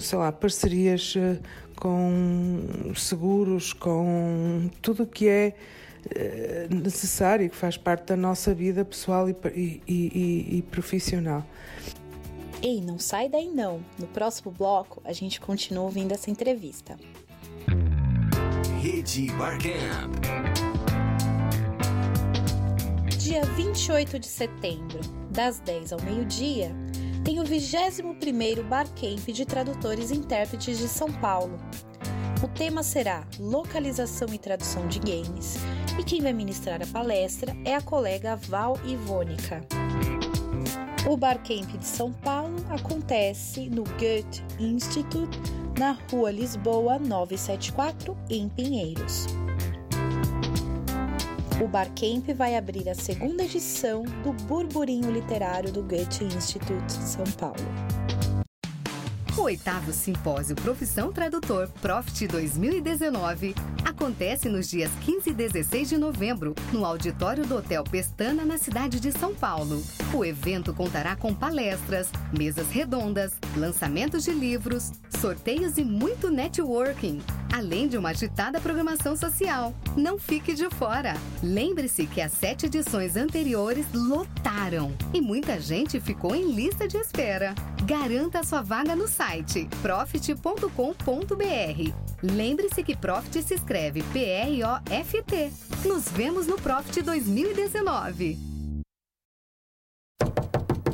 sei 0.00 0.18
lá, 0.18 0.32
parcerias 0.32 1.14
com 1.76 2.92
seguros, 2.94 3.72
com 3.72 4.70
tudo 4.80 5.02
o 5.02 5.06
que 5.06 5.28
é 5.28 5.54
necessário, 6.70 7.50
que 7.50 7.56
faz 7.56 7.76
parte 7.76 8.06
da 8.06 8.16
nossa 8.16 8.54
vida 8.54 8.84
pessoal 8.84 9.28
e, 9.28 9.36
e, 9.54 9.82
e, 9.86 10.56
e 10.58 10.62
profissional. 10.62 11.44
Ei, 12.62 12.80
não 12.80 12.96
sai 12.96 13.28
daí 13.28 13.48
não. 13.48 13.84
No 13.98 14.06
próximo 14.06 14.52
bloco, 14.52 15.02
a 15.04 15.12
gente 15.12 15.40
continua 15.40 15.82
ouvindo 15.82 16.12
essa 16.12 16.30
entrevista. 16.30 16.96
Rede 19.02 19.32
Barcamp. 19.32 20.14
Dia 23.18 23.44
28 23.44 24.16
de 24.16 24.26
setembro, 24.28 25.00
das 25.28 25.58
10 25.58 25.92
ao 25.92 26.02
meio-dia, 26.02 26.70
tem 27.24 27.40
o 27.40 27.42
21º 27.42 28.62
Barcamp 28.62 29.26
de 29.26 29.44
Tradutores 29.44 30.12
e 30.12 30.14
Intérpretes 30.14 30.78
de 30.78 30.86
São 30.86 31.10
Paulo. 31.14 31.58
O 32.44 32.46
tema 32.46 32.84
será 32.84 33.26
Localização 33.40 34.28
e 34.32 34.38
Tradução 34.38 34.86
de 34.86 35.00
Games, 35.00 35.56
e 35.98 36.04
quem 36.04 36.22
vai 36.22 36.32
ministrar 36.32 36.80
a 36.80 36.86
palestra 36.86 37.56
é 37.64 37.74
a 37.74 37.82
colega 37.82 38.36
Val 38.36 38.78
Ivônica. 38.84 39.66
O 41.04 41.16
Barcamp 41.16 41.66
de 41.66 41.84
São 41.84 42.12
Paulo 42.12 42.54
acontece 42.70 43.68
no 43.68 43.82
Goethe 43.82 44.44
Institute 44.60 45.36
na 45.76 45.98
Rua 46.08 46.30
Lisboa 46.30 46.96
974, 46.96 48.16
em 48.30 48.48
Pinheiros. 48.48 49.26
O 51.60 51.66
Barcamp 51.66 52.32
vai 52.36 52.56
abrir 52.56 52.88
a 52.88 52.94
segunda 52.94 53.42
edição 53.42 54.04
do 54.22 54.32
Burburinho 54.44 55.10
Literário 55.10 55.72
do 55.72 55.82
Goethe 55.82 56.24
Institute 56.24 56.92
São 56.92 57.24
Paulo. 57.36 57.56
O 59.36 59.42
oitavo 59.42 59.92
Simpósio 59.92 60.54
Profissão 60.54 61.12
Tradutor 61.12 61.68
Profit 61.80 62.28
2019 62.28 63.56
acontece 64.02 64.48
nos 64.48 64.68
dias 64.68 64.90
15 65.04 65.30
e 65.30 65.32
16 65.32 65.90
de 65.90 65.96
novembro, 65.96 66.56
no 66.72 66.84
auditório 66.84 67.46
do 67.46 67.54
Hotel 67.54 67.84
Pestana, 67.84 68.44
na 68.44 68.58
cidade 68.58 68.98
de 68.98 69.12
São 69.12 69.32
Paulo. 69.32 69.80
O 70.12 70.24
evento 70.24 70.74
contará 70.74 71.14
com 71.14 71.32
palestras, 71.32 72.10
mesas 72.36 72.68
redondas, 72.68 73.32
lançamentos 73.56 74.24
de 74.24 74.32
livros, 74.32 74.90
sorteios 75.20 75.78
e 75.78 75.84
muito 75.84 76.32
networking, 76.32 77.20
além 77.52 77.86
de 77.86 77.98
uma 77.98 78.10
agitada 78.10 78.60
programação 78.60 79.14
social. 79.14 79.74
Não 79.96 80.18
fique 80.18 80.54
de 80.54 80.68
fora! 80.70 81.14
Lembre-se 81.42 82.06
que 82.06 82.20
as 82.20 82.32
sete 82.32 82.66
edições 82.66 83.16
anteriores 83.16 83.86
lotaram 83.92 84.96
e 85.12 85.20
muita 85.20 85.60
gente 85.60 86.00
ficou 86.00 86.34
em 86.34 86.52
lista 86.52 86.88
de 86.88 86.96
espera. 86.96 87.54
Garanta 87.84 88.42
sua 88.42 88.62
vaga 88.62 88.96
no 88.96 89.06
site 89.06 89.68
profit.com.br. 89.82 90.66
Lembre-se 92.22 92.82
que 92.82 92.96
Profit 92.96 93.42
se 93.42 93.54
escreve 93.54 94.02
P-R-O-F-T. 94.12 95.52
Nos 95.84 96.08
vemos 96.08 96.46
no 96.46 96.56
Profit 96.56 97.02
2019. 97.02 98.38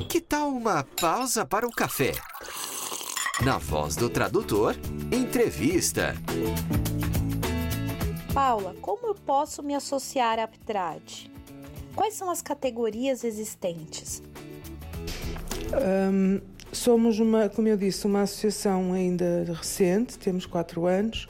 Que 0.09 0.21
tal 0.23 0.49
uma 0.49 0.83
pausa 0.99 1.44
para 1.44 1.66
o 1.66 1.71
café? 1.71 2.12
Na 3.44 3.57
voz 3.57 3.94
do 3.94 4.11
tradutor, 4.11 4.74
entrevista. 5.12 6.16
Paula, 8.35 8.74
como 8.81 9.07
eu 9.07 9.14
posso 9.14 9.62
me 9.62 9.77
associar 9.77 10.40
à 10.40 10.42
Aptrad? 10.42 11.31
Quais 11.94 12.14
são 12.14 12.31
as 12.31 12.42
categorias 12.42 13.22
existentes? 13.22 14.20
Um, 16.12 16.40
somos 16.72 17.20
uma, 17.20 17.48
como 17.48 17.68
eu 17.68 17.77
disse, 17.77 18.09
uma 18.09 18.22
associação 18.22 18.92
ainda 18.92 19.44
recente, 19.55 20.18
temos 20.18 20.44
quatro 20.44 20.87
anos 20.87 21.29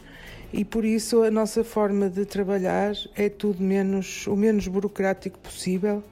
e 0.51 0.65
por 0.65 0.87
isso 0.87 1.23
a 1.23 1.31
nossa 1.31 1.63
forma 1.63 2.09
de 2.09 2.25
trabalhar 2.25 2.95
é 3.15 3.29
tudo 3.29 3.63
menos 3.63 4.27
o 4.27 4.35
menos 4.35 4.67
burocrático 4.67 5.39
possível, 5.41 6.03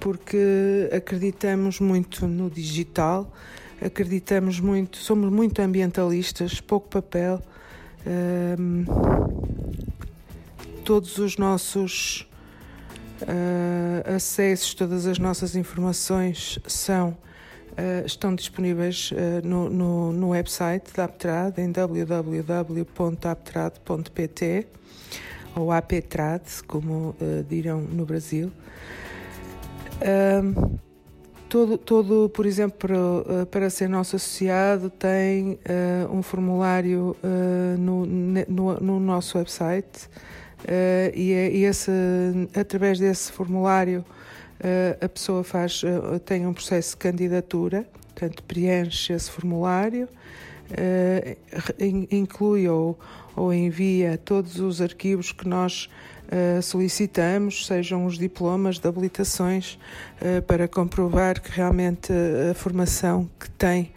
porque 0.00 0.90
acreditamos 0.92 1.78
muito 1.78 2.26
no 2.26 2.50
digital, 2.50 3.32
acreditamos 3.84 4.60
muito, 4.60 4.98
somos 4.98 5.30
muito 5.30 5.60
ambientalistas, 5.60 6.60
pouco 6.60 6.88
papel. 6.88 7.42
Um, 8.06 8.84
todos 10.84 11.18
os 11.18 11.36
nossos 11.36 12.28
uh, 13.22 14.14
acessos, 14.14 14.74
todas 14.74 15.06
as 15.06 15.18
nossas 15.18 15.54
informações 15.54 16.58
são 16.66 17.10
uh, 17.10 17.16
estão 18.06 18.34
disponíveis 18.34 19.10
uh, 19.10 19.46
no, 19.46 19.68
no, 19.68 20.10
no, 20.12 20.30
website 20.30 20.90
da 20.94 21.04
Aptrad 21.04 21.58
em 21.58 21.70
www.aptrad.pt 21.70 24.66
ou 25.56 25.70
aptrad, 25.72 26.42
como 26.66 27.14
dirão 27.48 27.80
no 27.80 28.04
Brasil. 28.06 28.52
Todo, 31.48 31.78
todo, 31.78 32.28
por 32.28 32.44
exemplo, 32.44 32.78
para, 32.78 33.46
para 33.46 33.70
ser 33.70 33.88
nosso 33.88 34.16
associado, 34.16 34.90
tem 34.90 35.58
um 36.12 36.22
formulário 36.22 37.16
no, 37.78 38.04
no, 38.04 38.80
no 38.80 39.00
nosso 39.00 39.38
website 39.38 40.08
Uh, 40.64 41.14
e, 41.14 41.32
é, 41.32 41.50
e 41.52 41.64
esse, 41.64 41.90
através 42.52 42.98
desse 42.98 43.30
formulário 43.30 44.04
uh, 44.60 45.04
a 45.04 45.08
pessoa 45.08 45.44
faz, 45.44 45.82
uh, 45.84 46.18
tem 46.18 46.46
um 46.46 46.52
processo 46.52 46.90
de 46.90 46.96
candidatura, 46.96 47.86
portanto 48.08 48.42
preenche 48.42 49.12
esse 49.12 49.30
formulário, 49.30 50.08
inclui 52.10 52.68
ou, 52.68 52.98
ou 53.34 53.54
envia 53.54 54.18
todos 54.18 54.58
os 54.58 54.82
arquivos 54.82 55.32
que 55.32 55.48
nós 55.48 55.88
solicitamos, 56.62 57.66
sejam 57.66 58.04
os 58.04 58.18
diplomas 58.18 58.78
de 58.78 58.86
habilitações, 58.86 59.78
para 60.46 60.68
comprovar 60.68 61.40
que 61.40 61.50
realmente 61.50 62.12
a 62.50 62.54
formação 62.54 63.28
que 63.38 63.50
tem 63.50 63.92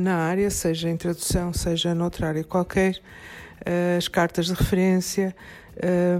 na 0.00 0.16
área, 0.16 0.48
seja 0.50 0.88
em 0.88 0.96
tradução, 0.96 1.52
seja 1.52 1.94
noutra 1.94 2.28
área 2.28 2.44
qualquer, 2.44 3.00
as 3.96 4.08
cartas 4.08 4.46
de 4.46 4.54
referência. 4.54 5.34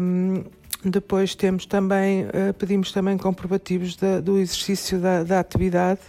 Um, 0.00 0.44
depois 0.85 1.35
temos 1.35 1.66
também, 1.66 2.26
pedimos 2.59 2.92
também 2.92 3.16
comprovativos 3.16 3.96
do 4.22 4.38
exercício 4.38 5.00
da, 5.00 5.24
da, 5.24 5.40
atividade, 5.40 6.00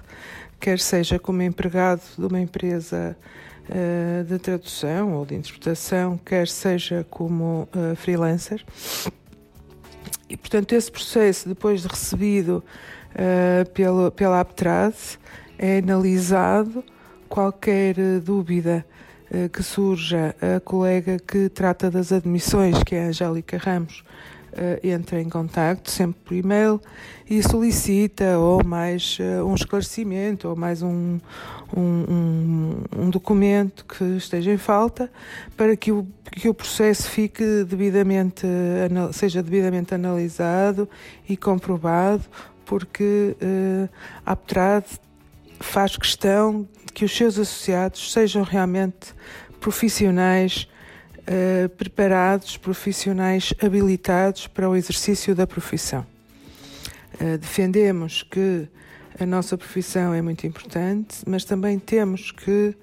quer 0.59 0.79
seja 0.79 1.17
como 1.17 1.41
empregado 1.41 2.01
de 2.17 2.25
uma 2.25 2.39
empresa 2.39 3.17
de 4.27 4.37
tradução 4.39 5.13
ou 5.13 5.25
de 5.25 5.35
interpretação, 5.35 6.19
quer 6.23 6.47
seja 6.47 7.05
como 7.09 7.67
freelancer. 7.95 8.63
E, 10.29 10.35
portanto, 10.35 10.73
esse 10.73 10.91
processo, 10.91 11.47
depois 11.47 11.81
de 11.81 11.87
recebido 11.87 12.63
pelo, 13.73 14.11
pela 14.11 14.39
Aptrad, 14.41 14.93
é 15.57 15.79
analisado. 15.79 16.83
Qualquer 17.29 17.95
dúvida 18.21 18.85
que 19.51 19.61
surja, 19.63 20.35
a 20.41 20.59
colega 20.59 21.17
que 21.19 21.49
trata 21.49 21.91
das 21.91 22.11
admissões, 22.11 22.81
que 22.83 22.95
é 22.95 23.05
a 23.05 23.07
Angélica 23.07 23.57
Ramos, 23.57 23.99
uh, 23.99 24.36
entra 24.83 25.21
em 25.21 25.29
contato 25.29 25.89
sempre 25.89 26.19
por 26.23 26.33
e-mail 26.33 26.81
e 27.29 27.43
solicita 27.43 28.37
ou 28.37 28.63
mais 28.63 29.17
uh, 29.19 29.45
um 29.45 29.53
esclarecimento 29.53 30.47
ou 30.47 30.55
mais 30.55 30.81
um, 30.81 31.19
um, 31.75 31.81
um, 31.81 32.83
um, 32.97 33.09
documento 33.09 33.85
que 33.85 34.03
esteja 34.15 34.51
em 34.51 34.57
falta 34.57 35.11
para 35.55 35.75
que 35.75 35.91
o, 35.91 36.07
que 36.31 36.47
o 36.47 36.53
processo 36.53 37.09
fique 37.09 37.63
devidamente, 37.65 38.47
seja 39.11 39.43
devidamente 39.43 39.93
analisado 39.93 40.89
e 41.27 41.35
comprovado, 41.35 42.23
porque 42.65 43.35
uh, 43.41 43.89
a 44.25 44.31
Aptrad 44.31 44.85
faz 45.59 45.97
questão 45.97 46.67
que 46.93 47.03
os 47.03 47.15
seus 47.15 47.37
associados 47.37 48.11
sejam 48.11 48.43
realmente 48.43 49.13
profissionais 49.59 50.67
uh, 51.27 51.69
preparados, 51.69 52.57
profissionais 52.57 53.53
habilitados 53.61 54.47
para 54.47 54.69
o 54.69 54.75
exercício 54.75 55.35
da 55.35 55.45
profissão. 55.45 56.05
Uh, 57.19 57.37
defendemos 57.37 58.23
que 58.23 58.67
a 59.19 59.25
nossa 59.25 59.57
profissão 59.57 60.13
é 60.13 60.21
muito 60.21 60.47
importante, 60.47 61.17
mas 61.27 61.43
também 61.43 61.77
temos 61.79 62.31
que 62.31 62.75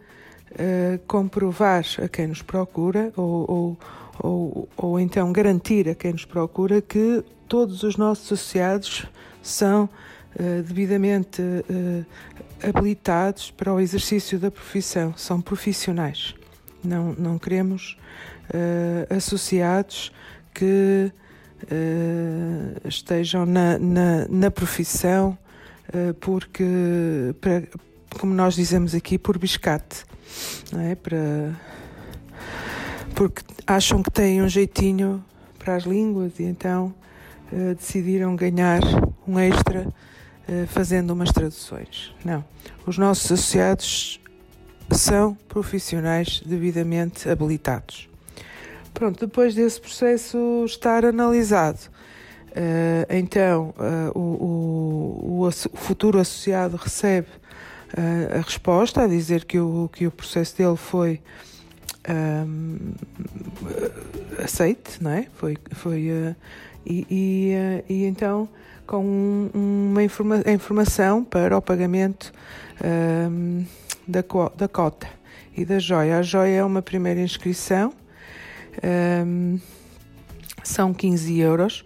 uh, 0.51 0.99
comprovar 1.07 1.85
a 2.03 2.09
quem 2.09 2.27
nos 2.27 2.43
procura 2.43 3.13
ou, 3.17 3.51
ou, 3.51 3.79
ou, 4.19 4.69
ou, 4.77 5.01
então 5.01 5.33
garantir 5.33 5.89
a 5.89 5.95
quem 5.95 6.13
nos 6.13 6.25
procura 6.25 6.83
que 6.83 7.25
todos 7.49 7.83
os 7.83 7.97
nossos 7.97 8.27
associados 8.27 9.07
são 9.43 9.89
devidamente 10.67 11.41
habilitados 12.61 13.53
para 13.53 13.73
o 13.73 13.79
exercício 13.79 14.37
da 14.37 14.51
profissão, 14.51 15.15
são 15.17 15.41
profissionais. 15.41 16.35
Não, 16.85 17.15
não 17.15 17.39
queremos 17.39 17.97
uh, 18.51 19.15
associados 19.15 20.13
que 20.53 21.11
uh, 21.63 22.89
estejam 22.89 23.47
na, 23.47 23.79
na, 23.79 24.29
na 24.29 24.51
profissão 24.51 25.39
uh, 25.89 26.13
porque, 26.15 26.65
para, 27.41 27.63
como 28.21 28.35
nós 28.35 28.55
dizemos 28.55 28.95
aqui, 28.95 29.19
por 29.19 29.39
biscate, 29.39 30.05
não 30.71 30.81
é? 30.81 30.95
para, 30.95 31.59
porque 33.15 33.43
acham 33.67 34.03
que 34.03 34.11
têm 34.11 34.43
um 34.43 34.49
jeitinho 34.49 35.25
para 35.59 35.77
as 35.77 35.85
línguas 35.85 36.39
e 36.39 36.43
então 36.43 36.95
decidiram 37.79 38.35
ganhar 38.35 38.81
um 39.29 39.39
extra 39.39 39.87
fazendo 40.69 41.13
umas 41.13 41.31
traduções. 41.31 42.13
Não. 42.25 42.45
Os 42.85 42.99
nossos 42.99 43.31
associados 43.31 44.21
são 44.91 45.35
profissionais 45.49 46.43
devidamente 46.45 47.29
habilitados. 47.29 48.09
Pronto, 48.93 49.27
depois 49.27 49.55
desse 49.55 49.81
processo 49.81 50.65
estar 50.67 51.05
analisado, 51.05 51.81
uh, 52.51 53.07
então 53.11 53.75
uh, 53.77 54.19
o, 54.19 55.43
o, 55.43 55.49
o, 55.49 55.51
futuro 55.51 56.21
associado 56.21 56.77
recebe 56.77 57.27
uh, 57.99 58.39
a 58.39 58.41
resposta 58.41 59.03
a 59.03 59.07
dizer 59.09 59.45
que 59.45 59.59
o, 59.59 59.91
que 59.93 60.07
o 60.07 60.13
processo 60.13 60.57
dele 60.57 60.77
foi 60.77 61.21
um, 62.09 62.93
aceite, 64.43 65.03
não 65.03 65.11
é? 65.11 65.27
Foi, 65.35 65.57
foi, 65.73 66.35
e, 66.87 67.07
e, 67.11 67.53
e, 67.89 68.05
então 68.05 68.49
com 68.87 69.51
uma 69.55 70.03
informa 70.03 70.43
informação 70.47 71.25
para 71.25 71.57
o 71.57 71.63
pagamento 71.63 72.33
um, 72.85 73.65
da, 74.07 74.25
da 74.57 74.69
cota 74.69 75.09
e 75.57 75.65
da 75.65 75.79
joia. 75.79 76.19
A 76.19 76.23
joia 76.23 76.57
é 76.57 76.65
uma 76.65 76.83
primeira 76.83 77.21
inscrição 77.21 77.93
um, 78.83 79.59
são 80.63 80.93
15 80.95 81.39
euros 81.39 81.85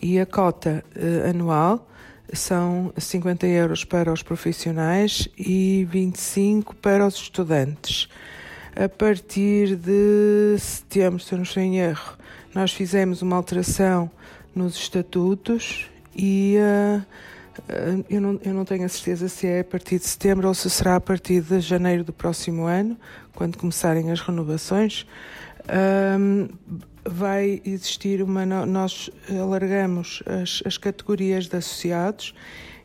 e 0.00 0.18
a 0.20 0.26
cota 0.26 0.84
uh, 0.96 1.30
anual 1.30 1.86
são 2.32 2.92
50 2.96 3.46
euros 3.46 3.84
para 3.84 4.12
os 4.12 4.22
profissionais 4.22 5.28
e 5.36 5.86
25 5.90 6.76
para 6.76 7.04
os 7.04 7.16
estudantes. 7.16 8.08
A 8.76 8.88
partir 8.88 9.74
de 9.74 10.56
setembro, 10.58 11.18
se 11.18 11.32
eu 11.32 11.38
não 11.38 11.42
estou 11.42 11.62
em 11.62 11.80
erro, 11.80 12.16
nós 12.54 12.72
fizemos 12.72 13.20
uma 13.20 13.34
alteração 13.34 14.08
nos 14.54 14.76
estatutos 14.76 15.90
e 16.14 16.56
uh, 16.56 17.04
eu, 18.08 18.20
não, 18.20 18.40
eu 18.44 18.54
não 18.54 18.64
tenho 18.64 18.84
a 18.84 18.88
certeza 18.88 19.28
se 19.28 19.46
é 19.46 19.60
a 19.60 19.64
partir 19.64 19.98
de 19.98 20.06
setembro 20.06 20.48
ou 20.48 20.54
se 20.54 20.68
será 20.70 20.96
a 20.96 21.00
partir 21.00 21.42
de 21.42 21.60
janeiro 21.60 22.04
do 22.04 22.12
próximo 22.12 22.66
ano, 22.66 22.96
quando 23.34 23.56
começarem 23.56 24.10
as 24.10 24.20
renovações 24.20 25.06
um, 26.18 26.48
vai 27.04 27.60
existir 27.64 28.22
uma. 28.22 28.44
Nós 28.46 29.10
alargamos 29.28 30.22
as, 30.26 30.62
as 30.64 30.78
categorias 30.78 31.46
de 31.46 31.56
associados 31.56 32.34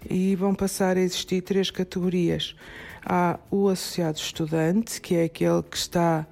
e 0.10 0.36
vão 0.36 0.54
passar 0.54 0.98
a 0.98 1.02
existir 1.02 1.42
três 1.42 1.72
categorias. 1.72 2.56
Há 3.06 3.40
o 3.52 3.70
associado 3.70 4.18
estudante, 4.18 5.00
que 5.00 5.16
é 5.16 5.24
aquele 5.26 5.62
que 5.64 5.78
está, 5.78 6.26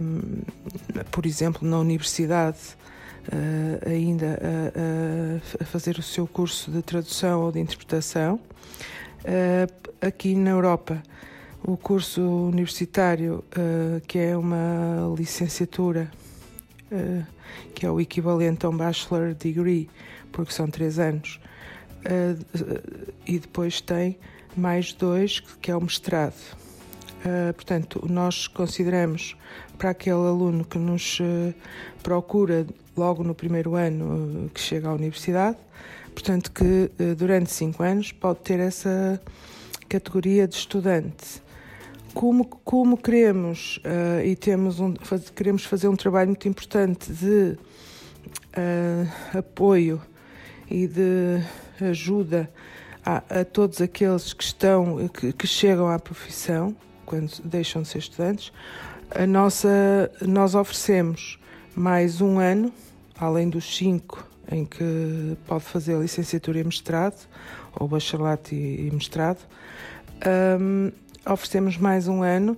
um, 0.00 0.42
por 1.10 1.24
exemplo, 1.24 1.66
na 1.66 1.78
universidade, 1.78 2.58
uh, 3.32 3.88
ainda 3.88 4.38
a, 4.40 5.62
a, 5.62 5.66
fazer 5.66 5.98
o 5.98 6.02
seu 6.02 6.26
curso 6.26 6.70
de 6.70 6.82
tradução 6.82 7.42
ou 7.42 7.52
de 7.52 7.60
interpretação. 7.60 8.40
Uh, 9.24 10.06
aqui 10.06 10.34
na 10.34 10.50
Europa 10.50 11.02
o 11.62 11.76
curso 11.76 12.22
universitário, 12.22 13.44
uh, 13.56 14.00
que 14.06 14.18
é 14.18 14.36
uma 14.36 15.14
licenciatura, 15.18 16.10
que 17.74 17.84
é 17.84 17.90
o 17.90 18.00
equivalente 18.00 18.64
a 18.64 18.68
um 18.68 18.76
bachelor 18.76 19.34
degree, 19.34 19.90
porque 20.30 20.52
são 20.52 20.68
três 20.68 21.00
anos, 21.00 21.40
e 23.26 23.40
depois 23.40 23.80
tem 23.80 24.16
mais 24.56 24.92
dois, 24.92 25.40
que 25.40 25.72
é 25.72 25.76
o 25.76 25.80
mestrado. 25.80 26.36
Portanto, 27.54 28.04
nós 28.08 28.46
consideramos 28.46 29.36
para 29.78 29.90
aquele 29.90 30.16
aluno 30.16 30.64
que 30.64 30.78
nos 30.78 31.18
procura 32.02 32.66
logo 32.96 33.22
no 33.22 33.34
primeiro 33.34 33.74
ano 33.74 34.50
que 34.54 34.60
chega 34.60 34.88
à 34.88 34.94
universidade, 34.94 35.56
portanto, 36.14 36.50
que 36.52 36.90
durante 37.14 37.50
cinco 37.52 37.82
anos 37.82 38.12
pode 38.12 38.40
ter 38.40 38.60
essa 38.60 39.20
categoria 39.88 40.46
de 40.46 40.54
estudante. 40.54 41.42
Como, 42.14 42.46
como 42.46 42.96
queremos 42.96 43.80
e 44.24 44.34
temos 44.34 44.80
um, 44.80 44.94
faz, 44.96 45.28
queremos 45.28 45.64
fazer 45.64 45.88
um 45.88 45.96
trabalho 45.96 46.28
muito 46.28 46.48
importante 46.48 47.12
de 47.12 47.58
uh, 48.56 49.38
apoio 49.38 50.00
e 50.70 50.86
de 50.86 51.42
ajuda 51.80 52.50
a, 53.04 53.40
a, 53.40 53.44
todos 53.44 53.80
aqueles 53.80 54.32
que 54.32 54.42
estão 54.42 55.08
que, 55.08 55.32
que, 55.32 55.46
chegam 55.46 55.88
à 55.88 55.98
profissão 55.98 56.74
quando 57.06 57.32
deixam 57.44 57.82
de 57.82 57.88
ser 57.88 57.98
estudantes 57.98 58.52
a 59.10 59.26
nossa 59.26 60.10
nós 60.20 60.54
oferecemos 60.54 61.38
mais 61.74 62.20
um 62.20 62.38
ano 62.38 62.72
além 63.18 63.48
dos 63.48 63.76
cinco 63.76 64.26
em 64.50 64.64
que 64.64 65.36
pode 65.46 65.64
fazer 65.64 65.94
a 65.94 65.98
licenciatura 65.98 66.58
e 66.58 66.64
mestrado 66.64 67.26
ou 67.78 67.88
bacharelato 67.88 68.54
e, 68.54 68.90
mestrado 68.92 69.38
um, 70.60 70.90
oferecemos 71.24 71.76
mais 71.78 72.08
um 72.08 72.22
ano 72.22 72.56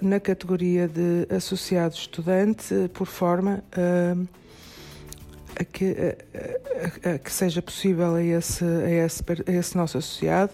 na 0.00 0.20
categoria 0.20 0.86
de 0.86 1.26
associado 1.34 1.94
estudante, 1.94 2.88
por 2.94 3.06
forma 3.06 3.64
a, 3.72 4.16
a, 5.60 5.64
que, 5.64 6.16
a, 7.04 7.14
a 7.14 7.18
que, 7.18 7.32
seja 7.32 7.60
possível 7.60 8.14
a 8.14 8.22
esse, 8.22 8.64
esse, 8.64 9.24
esse, 9.48 9.76
nosso 9.76 9.98
associado, 9.98 10.52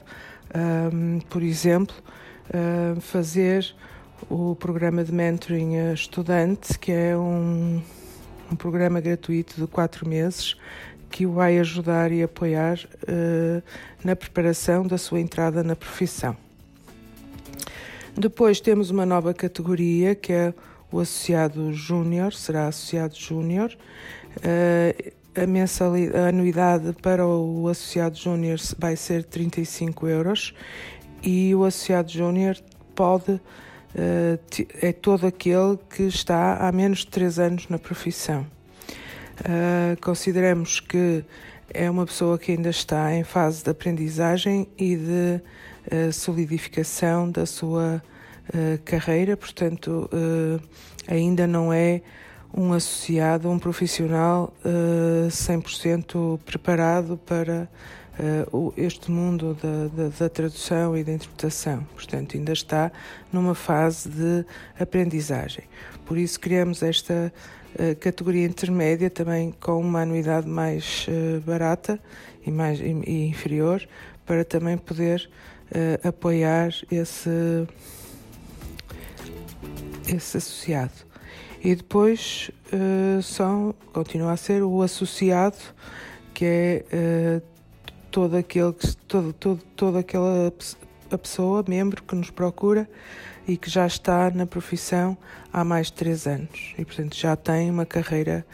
um, 0.93 1.21
por 1.29 1.43
exemplo, 1.43 1.95
uh, 2.51 3.01
fazer 3.01 3.75
o 4.29 4.55
programa 4.57 5.05
de 5.05 5.13
mentoring 5.13 5.93
estudante, 5.93 6.79
que 6.79 6.93
é 6.93 7.17
um, 7.17 7.81
um 8.51 8.57
programa 8.57 9.01
gratuito 9.01 9.61
de 9.61 9.67
quatro 9.67 10.09
meses 10.09 10.57
que 11.11 11.27
o 11.27 11.33
vai 11.33 11.59
ajudar 11.59 12.13
e 12.13 12.23
apoiar 12.23 12.79
uh, 12.79 13.63
na 14.05 14.15
preparação 14.15 14.87
da 14.87 14.99
sua 14.99 15.21
entrada 15.21 15.63
na 15.63 15.75
profissão. 15.75 16.37
Depois 18.17 18.61
temos 18.61 18.91
uma 18.91 19.07
nova 19.07 19.33
categoria 19.33 20.15
que 20.15 20.33
é 20.33 20.53
o 20.91 21.01
associado 21.01 21.73
júnior 21.73 22.33
será 22.33 22.69
associado 22.69 23.15
júnior. 23.15 23.77
Uh, 24.39 25.13
a, 25.41 25.47
mensalidade, 25.47 26.17
a 26.19 26.29
anuidade 26.29 26.93
para 27.01 27.27
o 27.27 27.69
associado 27.69 28.17
júnior 28.17 28.59
vai 28.79 28.97
ser 28.97 29.25
35 29.25 30.09
euros 30.09 30.55
e 31.23 31.55
o 31.55 31.65
associado 31.65 32.11
júnior 32.11 32.57
pode 32.95 33.33
uh, 33.33 33.41
é 34.81 34.93
todo 34.93 35.27
aquele 35.27 35.79
que 35.91 36.05
está 36.05 36.57
há 36.57 36.73
menos 36.73 37.01
de 37.01 37.09
3 37.09 37.39
anos 37.39 37.69
na 37.69 37.79
profissão. 37.79 38.47
Uh, 39.41 40.01
consideramos 40.01 40.81
que 40.81 41.25
é 41.73 41.91
uma 41.91 42.07
pessoa 42.07 42.39
que 42.39 42.53
ainda 42.53 42.71
está 42.71 43.15
em 43.15 43.25
fase 43.25 43.63
de 43.63 43.71
aprendizagem 43.71 44.67
e 44.77 44.97
de 44.97 45.41
uh, 45.93 46.13
solidificação 46.13 47.31
da 47.31 47.47
sua 47.47 48.03
carreira, 48.83 49.37
portanto, 49.37 50.09
ainda 51.07 51.47
não 51.47 51.71
é 51.71 52.01
um 52.55 52.73
associado, 52.73 53.51
um 53.51 53.59
profissional 53.59 54.55
uh, 54.65 55.29
100% 55.29 56.39
preparado 56.45 57.19
para 57.19 57.69
este 58.77 59.11
mundo 59.11 59.57
da, 59.63 59.89
da, 59.89 60.09
da, 60.09 60.29
tradução 60.29 60.97
e 60.97 61.05
da 61.05 61.13
interpretação. 61.13 61.87
Portanto, 61.95 62.37
ainda 62.37 62.53
está 62.53 62.91
numa 63.33 63.55
fase 63.55 64.09
de 64.09 64.45
aprendizagem. 64.79 65.65
Por 66.05 66.19
isso, 66.19 66.41
criamos 66.41 66.83
esta 66.83 67.33
categoria 68.01 68.47
intermédia 68.47 69.11
também 69.11 69.53
com 69.61 69.81
uma 69.81 70.01
anuidade 70.03 70.49
mais 70.49 71.07
uh, 71.09 71.41
barata 71.41 72.01
e, 72.45 72.51
mais, 72.51 72.81
e, 72.81 72.85
e, 72.85 73.29
inferior 73.29 73.87
para 74.27 74.45
também 74.45 74.77
poder 74.77 75.29
uh, 75.71 76.09
apoiar 76.09 76.71
esse, 76.91 77.67
esse 80.09 80.37
associado. 80.37 80.93
E 81.63 81.75
depois 81.75 82.51
uh, 82.73 83.23
são, 83.23 83.75
continua 83.93 84.33
a 84.33 84.37
ser 84.37 84.63
o 84.63 84.83
associado, 84.83 85.57
que 86.35 86.45
é 86.45 87.43
todo 88.19 88.37
aquele, 88.37 88.73
todo, 89.07 89.33
todo, 89.33 89.63
toda 89.77 89.99
aquela 90.01 90.53
a 91.09 91.17
pessoa, 91.17 91.65
membro 91.69 92.03
que 92.03 92.17
nos 92.17 92.31
procura 92.31 92.91
e 93.47 93.57
que 93.57 93.71
já 93.71 93.87
está 93.87 94.29
na 94.29 94.45
profissão 94.45 95.17
há 95.53 95.63
mais 95.63 95.87
de 95.87 95.93
três 95.93 96.27
anos 96.27 96.75
e, 96.77 96.85
portanto, 96.85 97.15
já 97.15 97.37
tem 97.37 97.71
uma 97.71 97.87
carreira 97.87 98.45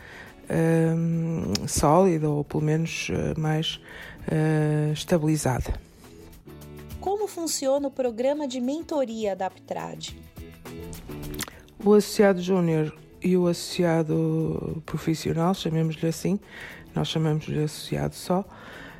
um, 0.50 1.66
sólida 1.66 2.28
ou 2.28 2.44
pelo 2.44 2.62
menos 2.62 3.08
uh, 3.08 3.40
mais 3.40 3.80
uh, 4.28 4.92
estabilizada. 4.92 5.80
Como 7.00 7.26
funciona 7.26 7.88
o 7.88 7.90
programa 7.90 8.46
de 8.46 8.60
mentoria 8.60 9.34
da 9.34 9.46
Aptrad? 9.46 10.10
O 11.82 11.94
associado 11.94 12.42
júnior 12.42 12.94
e 13.22 13.34
o 13.34 13.46
associado 13.46 14.82
profissional, 14.84 15.54
chamemos-lhe 15.54 16.06
assim, 16.06 16.38
nós 16.94 17.08
chamamos-lhe 17.08 17.64
associado 17.64 18.14
só, 18.14 18.44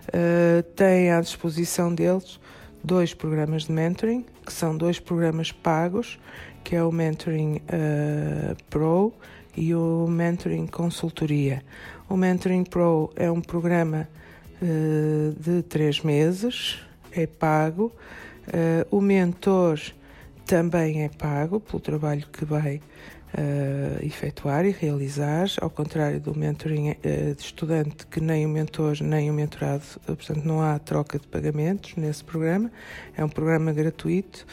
uh, 0.09 0.63
têm 0.75 1.11
à 1.11 1.21
disposição 1.21 1.95
deles 1.95 2.39
dois 2.83 3.15
programas 3.15 3.65
de 3.65 3.73
mentoring, 3.73 4.25
que 4.45 4.53
são 4.53 4.77
dois 4.77 5.01
programas 5.01 5.51
pagos, 5.51 6.19
que 6.63 6.77
é 6.77 6.83
o 6.83 6.93
Mentoring 6.93 7.57
uh, 7.57 8.57
Pro 8.69 9.13
e 9.57 9.75
o 9.75 10.07
Mentoring 10.07 10.67
Consultoria. 10.67 11.63
O 12.09 12.17
Mentoring 12.17 12.65
Pro 12.65 13.13
é 13.17 13.31
um 13.31 13.41
programa 13.41 14.09
uh, 14.61 15.33
de 15.41 15.63
três 15.63 16.01
meses, 16.03 16.79
é 17.13 17.27
pago. 17.27 17.93
Uh, 18.49 18.97
o 18.97 19.01
mentor 19.01 19.81
também 20.45 21.03
é 21.03 21.09
pago 21.09 21.61
pelo 21.61 21.81
trabalho 21.81 22.27
que 22.31 22.45
vai 22.45 22.81
uh, 23.35 24.05
efetuar 24.05 24.65
e 24.65 24.71
realizar, 24.71 25.47
ao 25.61 25.69
contrário 25.69 26.21
do 26.21 26.37
mentoring 26.37 26.91
uh, 26.91 27.35
de 27.35 27.43
estudante, 27.43 28.07
que 28.07 28.21
nem 28.21 28.47
o 28.47 28.49
mentor 28.49 28.97
nem 29.03 29.31
o 29.31 29.35
mentorado, 29.35 29.85
uh, 30.09 30.17
portanto, 30.17 30.45
não 30.45 30.63
há 30.63 30.79
troca 30.79 31.19
de 31.19 31.27
pagamentos 31.27 31.97
nesse 31.97 32.23
programa, 32.23 32.71
é 33.17 33.25
um 33.25 33.29
programa 33.29 33.73
gratuito 33.73 34.47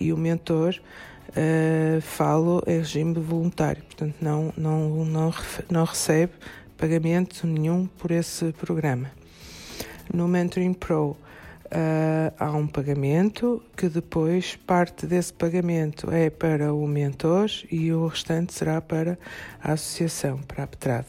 e 0.00 0.12
o 0.12 0.16
mentor. 0.16 0.80
Uh, 1.30 2.00
falo 2.00 2.60
em 2.66 2.78
regime 2.78 3.14
voluntário, 3.14 3.84
portanto 3.84 4.16
não, 4.20 4.52
não, 4.56 5.04
não, 5.04 5.34
não 5.70 5.84
recebe 5.84 6.32
pagamento 6.76 7.46
nenhum 7.46 7.86
por 7.86 8.10
esse 8.10 8.52
programa. 8.54 9.12
No 10.12 10.26
Mentoring 10.26 10.72
Pro 10.72 11.16
Uh, 11.72 12.34
há 12.36 12.50
um 12.50 12.66
pagamento 12.66 13.62
que 13.76 13.88
depois 13.88 14.56
parte 14.56 15.06
desse 15.06 15.32
pagamento 15.32 16.10
é 16.10 16.28
para 16.28 16.74
o 16.74 16.84
mentor 16.84 17.48
e 17.70 17.92
o 17.92 18.08
restante 18.08 18.52
será 18.52 18.80
para 18.80 19.16
a 19.62 19.72
associação, 19.72 20.38
para 20.38 20.64
a 20.64 20.66
PTRAD. 20.66 21.06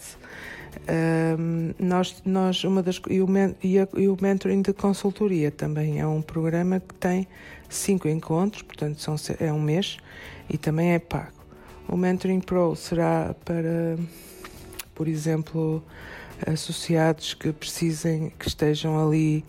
Uh, 0.78 1.74
nós, 1.80 2.22
nós, 2.24 2.64
uma 2.64 2.84
das, 2.84 3.02
e, 3.10 3.22
o, 3.22 3.28
e, 3.64 3.80
a, 3.80 3.88
e 3.98 4.08
o 4.08 4.16
mentoring 4.22 4.62
de 4.62 4.72
consultoria 4.72 5.50
também 5.50 6.00
é 6.00 6.06
um 6.06 6.22
programa 6.22 6.80
que 6.80 6.94
tem 6.94 7.28
cinco 7.68 8.08
encontros, 8.08 8.62
portanto 8.62 9.02
são, 9.02 9.16
é 9.40 9.52
um 9.52 9.60
mês 9.60 9.98
e 10.48 10.58
também 10.58 10.94
é 10.94 11.00
pago. 11.00 11.42
O 11.88 11.98
Mentoring 11.98 12.40
Pro 12.40 12.76
será 12.76 13.36
para, 13.44 13.98
por 14.94 15.08
exemplo, 15.08 15.84
associados 16.48 17.34
que 17.34 17.52
precisem, 17.52 18.32
que 18.38 18.48
estejam 18.48 19.04
ali 19.04 19.44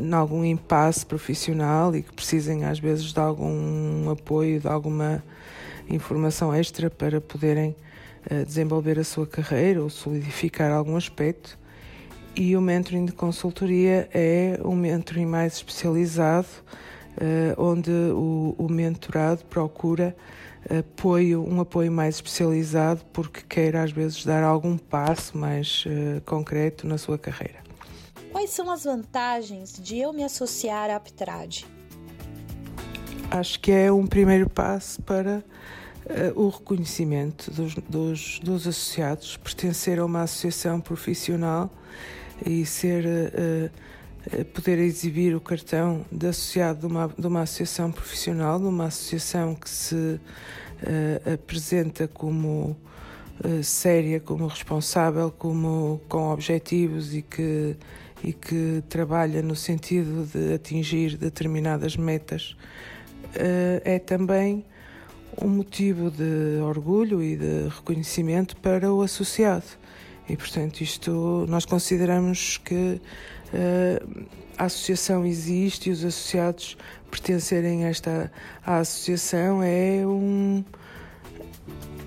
em 0.00 0.12
algum 0.12 0.44
impasse 0.44 1.04
profissional 1.04 1.94
e 1.94 2.02
que 2.02 2.12
precisem 2.12 2.64
às 2.64 2.78
vezes 2.78 3.12
de 3.12 3.20
algum 3.20 4.10
apoio, 4.10 4.60
de 4.60 4.68
alguma 4.68 5.22
informação 5.88 6.54
extra 6.54 6.90
para 6.90 7.20
poderem 7.20 7.74
uh, 8.30 8.44
desenvolver 8.44 8.98
a 8.98 9.04
sua 9.04 9.26
carreira 9.26 9.82
ou 9.82 9.88
solidificar 9.88 10.72
algum 10.72 10.96
aspecto. 10.96 11.58
E 12.34 12.56
o 12.56 12.60
mentoring 12.60 13.06
de 13.06 13.12
consultoria 13.12 14.08
é 14.12 14.60
um 14.62 14.74
mentoring 14.74 15.24
mais 15.24 15.54
especializado, 15.54 16.48
onde 17.56 17.90
o, 17.90 18.54
o 18.58 18.70
mentorado 18.70 19.44
procura 19.46 20.14
apoio, 20.68 21.46
um 21.46 21.60
apoio 21.60 21.90
mais 21.90 22.16
especializado 22.16 23.04
porque 23.12 23.42
quer 23.48 23.76
às 23.76 23.92
vezes 23.92 24.24
dar 24.24 24.42
algum 24.42 24.76
passo 24.76 25.36
mais 25.38 25.84
uh, 25.86 26.20
concreto 26.22 26.86
na 26.86 26.98
sua 26.98 27.18
carreira. 27.18 27.64
Quais 28.32 28.50
são 28.50 28.70
as 28.70 28.84
vantagens 28.84 29.72
de 29.80 29.98
eu 29.98 30.12
me 30.12 30.24
associar 30.24 30.90
à 30.90 30.96
Aptrad? 30.96 31.64
Acho 33.30 33.60
que 33.60 33.72
é 33.72 33.90
um 33.90 34.06
primeiro 34.06 34.48
passo 34.48 35.00
para 35.02 35.42
uh, 36.04 36.40
o 36.40 36.48
reconhecimento 36.48 37.50
dos, 37.50 37.74
dos, 37.74 38.40
dos, 38.40 38.66
associados, 38.66 39.36
pertencer 39.36 39.98
a 39.98 40.04
uma 40.04 40.22
associação 40.22 40.80
profissional 40.80 41.70
e 42.44 42.66
ser 42.66 43.04
uh, 43.04 43.70
poder 44.52 44.78
exibir 44.78 45.34
o 45.34 45.40
cartão 45.40 46.04
de 46.10 46.26
associado 46.26 46.80
de 46.80 46.86
uma, 46.86 47.10
de 47.16 47.26
uma 47.26 47.42
associação 47.42 47.92
profissional, 47.92 48.58
de 48.58 48.66
uma 48.66 48.86
associação 48.86 49.54
que 49.54 49.70
se 49.70 49.94
uh, 49.94 51.34
apresenta 51.34 52.08
como 52.08 52.76
uh, 53.44 53.62
séria, 53.62 54.18
como 54.18 54.46
responsável, 54.46 55.30
como 55.30 56.00
com 56.08 56.30
objetivos 56.32 57.14
e 57.14 57.22
que, 57.22 57.76
e 58.22 58.32
que 58.32 58.82
trabalha 58.88 59.42
no 59.42 59.54
sentido 59.54 60.26
de 60.26 60.54
atingir 60.54 61.16
determinadas 61.16 61.96
metas, 61.96 62.56
uh, 63.26 63.80
é 63.84 63.98
também 63.98 64.64
um 65.40 65.48
motivo 65.48 66.10
de 66.10 66.60
orgulho 66.62 67.22
e 67.22 67.36
de 67.36 67.68
reconhecimento 67.68 68.56
para 68.56 68.92
o 68.92 69.02
associado. 69.02 69.66
E, 70.28 70.36
portanto, 70.36 70.80
isto 70.80 71.46
nós 71.48 71.64
consideramos 71.64 72.58
que 72.58 73.00
a 74.58 74.64
associação 74.64 75.24
existe 75.24 75.90
e 75.90 75.92
os 75.92 76.04
associados 76.04 76.76
pertencerem 77.10 77.84
a 77.84 77.88
esta 77.88 78.32
à 78.64 78.78
associação 78.78 79.62
é 79.62 80.06
um, 80.06 80.64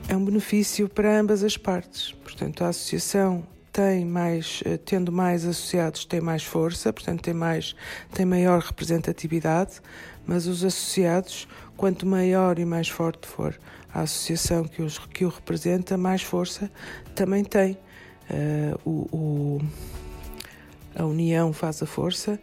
é 0.07 0.15
um 0.15 0.25
benefício 0.25 0.89
para 0.89 1.19
ambas 1.19 1.43
as 1.43 1.57
partes. 1.57 2.11
Portanto, 2.23 2.63
a 2.63 2.69
associação 2.69 3.45
tem 3.71 4.03
mais, 4.03 4.61
eh, 4.65 4.77
tendo 4.77 5.11
mais 5.11 5.45
associados, 5.45 6.05
tem 6.05 6.19
mais 6.19 6.43
força, 6.43 6.91
portanto, 6.91 7.21
tem, 7.21 7.33
mais, 7.33 7.75
tem 8.13 8.25
maior 8.25 8.61
representatividade, 8.61 9.79
mas 10.25 10.47
os 10.47 10.63
associados, 10.63 11.47
quanto 11.77 12.05
maior 12.05 12.59
e 12.59 12.65
mais 12.65 12.89
forte 12.89 13.27
for 13.27 13.57
a 13.93 14.01
associação 14.01 14.65
que, 14.65 14.81
os, 14.81 14.99
que 14.99 15.25
o 15.25 15.29
representa, 15.29 15.97
mais 15.97 16.21
força 16.21 16.69
também 17.15 17.43
tem. 17.43 17.77
Uh, 18.29 18.79
o, 18.85 19.17
o, 19.17 19.61
a 20.99 21.05
união 21.05 21.53
faz 21.53 21.81
a 21.81 21.85
força 21.85 22.37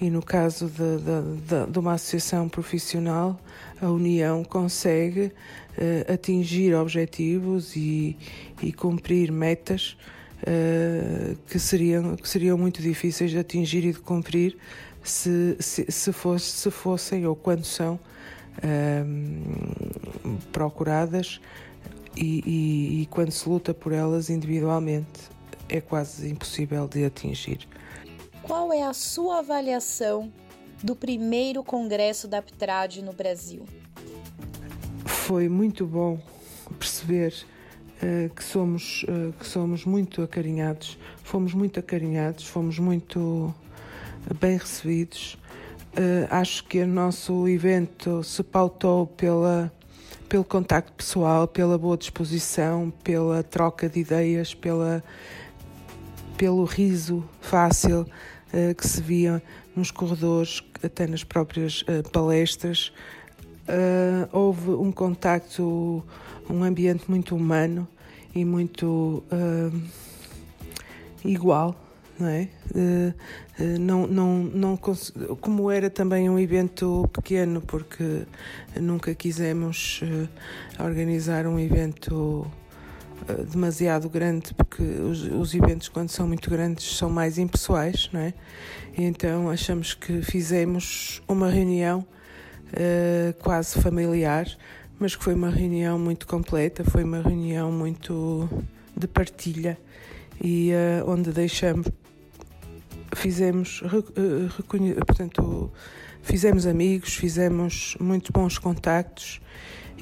e 0.00 0.08
no 0.10 0.22
caso 0.22 0.66
de, 0.68 0.76
de, 0.76 1.40
de, 1.42 1.72
de 1.72 1.78
uma 1.78 1.94
associação 1.94 2.48
profissional, 2.48 3.38
a 3.82 3.90
união 3.90 4.44
consegue 4.44 5.26
uh, 5.26 6.12
atingir 6.12 6.74
objetivos 6.74 7.76
e, 7.76 8.16
e 8.62 8.72
cumprir 8.72 9.30
metas 9.32 9.96
uh, 10.42 11.36
que, 11.48 11.58
seriam, 11.58 12.16
que 12.16 12.28
seriam 12.28 12.56
muito 12.56 12.80
difíceis 12.80 13.30
de 13.30 13.38
atingir 13.38 13.84
e 13.84 13.92
de 13.92 13.98
cumprir 13.98 14.56
se, 15.02 15.56
se, 15.58 15.84
se, 15.90 16.12
fosse, 16.12 16.46
se 16.46 16.70
fossem 16.70 17.26
ou 17.26 17.34
quando 17.36 17.64
são 17.64 17.98
uh, 18.58 20.38
procuradas 20.52 21.40
e, 22.16 22.42
e, 22.46 23.02
e 23.02 23.06
quando 23.06 23.32
se 23.32 23.48
luta 23.48 23.74
por 23.74 23.92
elas 23.92 24.30
individualmente 24.30 25.28
é 25.68 25.80
quase 25.80 26.30
impossível 26.30 26.88
de 26.88 27.04
atingir. 27.04 27.68
Qual 28.48 28.72
é 28.72 28.82
a 28.82 28.94
sua 28.94 29.40
avaliação 29.40 30.32
do 30.82 30.96
primeiro 30.96 31.62
congresso 31.62 32.26
da 32.26 32.38
Aptrad 32.38 32.96
no 33.02 33.12
Brasil? 33.12 33.66
Foi 35.04 35.50
muito 35.50 35.86
bom 35.86 36.18
perceber 36.78 37.34
uh, 38.02 38.34
que, 38.34 38.42
somos, 38.42 39.02
uh, 39.02 39.34
que 39.38 39.46
somos 39.46 39.84
muito 39.84 40.22
acarinhados, 40.22 40.98
fomos 41.22 41.52
muito 41.52 41.78
acarinhados, 41.78 42.46
fomos 42.46 42.78
muito 42.78 43.54
bem 44.40 44.56
recebidos. 44.56 45.34
Uh, 45.92 46.26
acho 46.30 46.64
que 46.64 46.80
o 46.80 46.86
nosso 46.86 47.46
evento 47.46 48.24
se 48.24 48.42
pautou 48.42 49.06
pela 49.08 49.70
pelo 50.26 50.44
contacto 50.44 50.92
pessoal, 50.92 51.48
pela 51.48 51.78
boa 51.78 51.96
disposição, 51.96 52.92
pela 53.02 53.42
troca 53.42 53.88
de 53.88 54.00
ideias, 54.00 54.52
pela, 54.52 55.02
pelo 56.36 56.64
riso 56.64 57.24
fácil 57.40 58.06
que 58.76 58.86
se 58.86 59.00
via 59.02 59.42
nos 59.76 59.90
corredores, 59.90 60.62
até 60.82 61.06
nas 61.06 61.22
próprias 61.22 61.82
uh, 61.82 62.08
palestras. 62.10 62.92
Uh, 63.68 64.28
houve 64.32 64.70
um 64.70 64.90
contacto, 64.90 66.02
um 66.48 66.62
ambiente 66.62 67.04
muito 67.08 67.36
humano 67.36 67.86
e 68.34 68.44
muito 68.44 69.22
igual 71.24 71.76
não 72.18 72.28
é? 72.28 72.48
Eh, 72.74 73.12
eh, 73.60 73.78
não, 73.78 74.06
não, 74.06 74.42
não, 74.42 74.76
como 74.76 75.70
era 75.70 75.88
também 75.88 76.28
um 76.28 76.38
evento 76.38 77.08
pequeno, 77.12 77.60
porque 77.60 78.26
nunca 78.80 79.14
quisemos 79.14 80.00
eh, 80.02 80.82
organizar 80.82 81.46
um 81.46 81.58
evento 81.58 82.46
demasiado 83.50 84.08
grande, 84.08 84.54
porque 84.54 84.82
os, 84.82 85.22
os 85.22 85.54
eventos, 85.54 85.88
quando 85.88 86.08
são 86.10 86.26
muito 86.26 86.48
grandes, 86.48 86.96
são 86.96 87.10
mais 87.10 87.38
impessoais, 87.38 88.08
não 88.12 88.20
é? 88.20 88.34
E 88.96 89.02
então 89.02 89.50
achamos 89.50 89.94
que 89.94 90.22
fizemos 90.22 91.22
uma 91.28 91.48
reunião 91.48 92.04
quase 93.38 93.80
familiar, 93.80 94.46
mas 94.98 95.16
que 95.16 95.24
foi 95.24 95.34
uma 95.34 95.48
reunião 95.50 95.98
muito 95.98 96.26
completa, 96.26 96.84
foi 96.84 97.04
uma 97.04 97.22
reunião 97.22 97.72
muito 97.72 98.48
de 98.96 99.06
partilha 99.06 99.78
e 100.42 100.72
uh, 100.72 101.10
onde 101.10 101.32
deixamos 101.32 101.86
fizemos, 103.14 103.82
eh, 103.84 105.04
portanto, 105.06 105.72
fizemos 106.22 106.66
amigos, 106.66 107.14
fizemos 107.14 107.96
muito 108.00 108.32
bons 108.32 108.58
contactos 108.58 109.40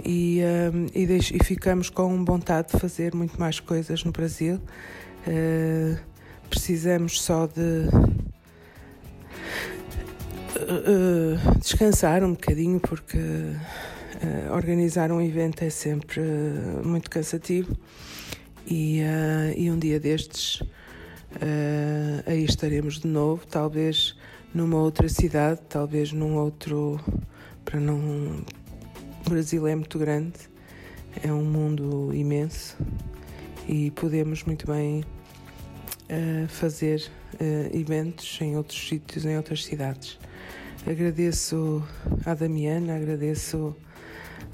e, 0.04 0.40
um, 0.72 0.87
e, 0.94 1.06
deix, 1.06 1.30
e, 1.30 1.42
ficamos 1.42 1.90
com 1.90 2.24
vontade 2.24 2.72
de 2.72 2.78
fazer 2.78 3.14
muito 3.14 3.38
mais 3.38 3.61
coisas 3.61 4.04
no 4.04 4.12
Brasil. 4.12 4.61
Uh, 5.26 5.98
precisamos 6.48 7.20
só 7.20 7.46
de 7.46 7.88
uh, 10.61 11.59
descansar 11.59 12.22
um 12.22 12.30
bocadinho 12.32 12.78
porque 12.78 13.18
uh, 13.18 14.52
organizar 14.54 15.11
um 15.11 15.20
evento 15.20 15.62
é 15.64 15.70
sempre 15.70 16.20
muito 16.85 17.11
cansativo 17.11 17.76
e, 18.66 19.00
e 19.56 19.70
um 19.70 19.78
dia 19.78 19.98
destes 19.98 20.62
aí 22.26 22.44
estaremos 22.44 23.00
de 23.00 23.06
novo, 23.06 23.46
talvez 23.46 24.16
numa 24.56 24.78
outra 24.78 25.09
cidade, 25.09 25.61
talvez 25.68 26.12
num 26.12 26.37
outro. 26.37 26.98
Para 27.64 27.78
não. 27.78 28.42
O 29.26 29.30
Brasil 29.30 29.66
é 29.66 29.74
muito 29.74 29.98
grande, 29.98 30.38
é 31.20 31.32
um 31.32 31.44
mundo 31.44 32.14
imenso 32.14 32.76
e 33.66 33.90
podemos 33.90 34.44
muito 34.44 34.68
bem 34.68 35.00
uh, 35.00 36.46
fazer 36.46 37.10
uh, 37.34 37.76
eventos 37.76 38.38
em 38.40 38.56
outros 38.56 38.88
sítios, 38.88 39.24
em 39.24 39.36
outras 39.36 39.64
cidades. 39.64 40.16
Agradeço 40.88 41.82
à 42.24 42.34
Damiana, 42.34 42.94
agradeço 42.94 43.74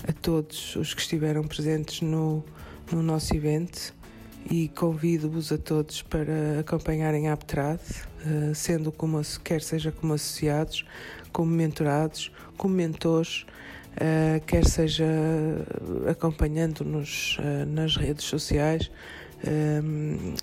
a 0.08 0.12
todos 0.14 0.74
os 0.76 0.94
que 0.94 1.02
estiveram 1.02 1.42
presentes 1.44 2.00
no, 2.00 2.42
no 2.90 3.02
nosso 3.02 3.36
evento 3.36 3.94
e 4.50 4.68
convido-vos 4.68 5.52
a 5.52 5.58
todos 5.58 6.00
para 6.00 6.60
acompanharem 6.60 7.28
a 7.28 7.34
Aptrad, 7.34 7.78
eh, 8.24 8.54
sendo 8.54 8.90
como, 8.90 9.20
quer 9.44 9.60
seja 9.60 9.92
como 9.92 10.14
associados, 10.14 10.84
como 11.30 11.50
mentorados, 11.50 12.32
como 12.56 12.74
mentores, 12.74 13.44
quer 14.46 14.64
seja 14.66 15.06
acompanhando-nos 16.10 17.36
eh, 17.40 17.64
nas 17.66 17.96
redes 17.96 18.24
sociais, 18.24 18.90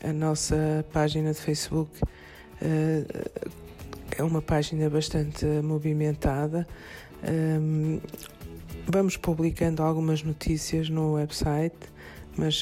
a 0.04 0.14
nossa 0.14 0.86
página 0.92 1.32
de 1.32 1.40
Facebook 1.40 1.90
é 4.18 4.24
uma 4.24 4.42
página 4.42 4.90
bastante 4.90 5.46
movimentada. 5.64 6.68
Vamos 8.86 9.16
publicando 9.16 9.82
algumas 9.84 10.22
notícias 10.22 10.90
no 10.90 11.14
website, 11.14 11.78
mas 12.36 12.62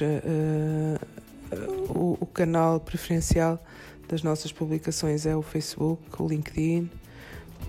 o 1.90 2.26
canal 2.28 2.80
preferencial 2.80 3.60
das 4.08 4.24
nossas 4.24 4.52
publicações 4.52 5.26
é 5.26 5.36
o 5.36 5.42
Facebook, 5.42 6.04
o 6.22 6.28
LinkedIn. 6.28 6.90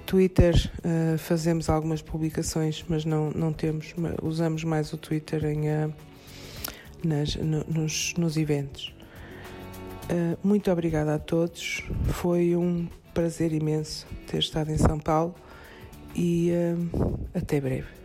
Twitter 0.07 0.55
uh, 0.79 1.19
fazemos 1.19 1.69
algumas 1.69 2.01
publicações, 2.01 2.85
mas 2.89 3.05
não, 3.05 3.31
não 3.31 3.53
temos, 3.53 3.95
usamos 4.23 4.65
mais 4.65 4.93
o 4.93 4.97
Twitter 4.97 5.45
em, 5.45 5.69
uh, 5.69 5.93
nas, 7.05 7.37
no, 7.37 7.65
nos, 7.65 8.15
nos 8.17 8.37
eventos. 8.37 8.95
Uh, 10.11 10.39
muito 10.43 10.71
obrigada 10.71 11.15
a 11.15 11.19
todos, 11.19 11.85
foi 12.05 12.57
um 12.57 12.89
prazer 13.13 13.53
imenso 13.53 14.07
ter 14.27 14.39
estado 14.39 14.71
em 14.71 14.79
São 14.79 14.99
Paulo 14.99 15.35
e 16.15 16.51
até 17.35 17.61
breve. 17.61 17.99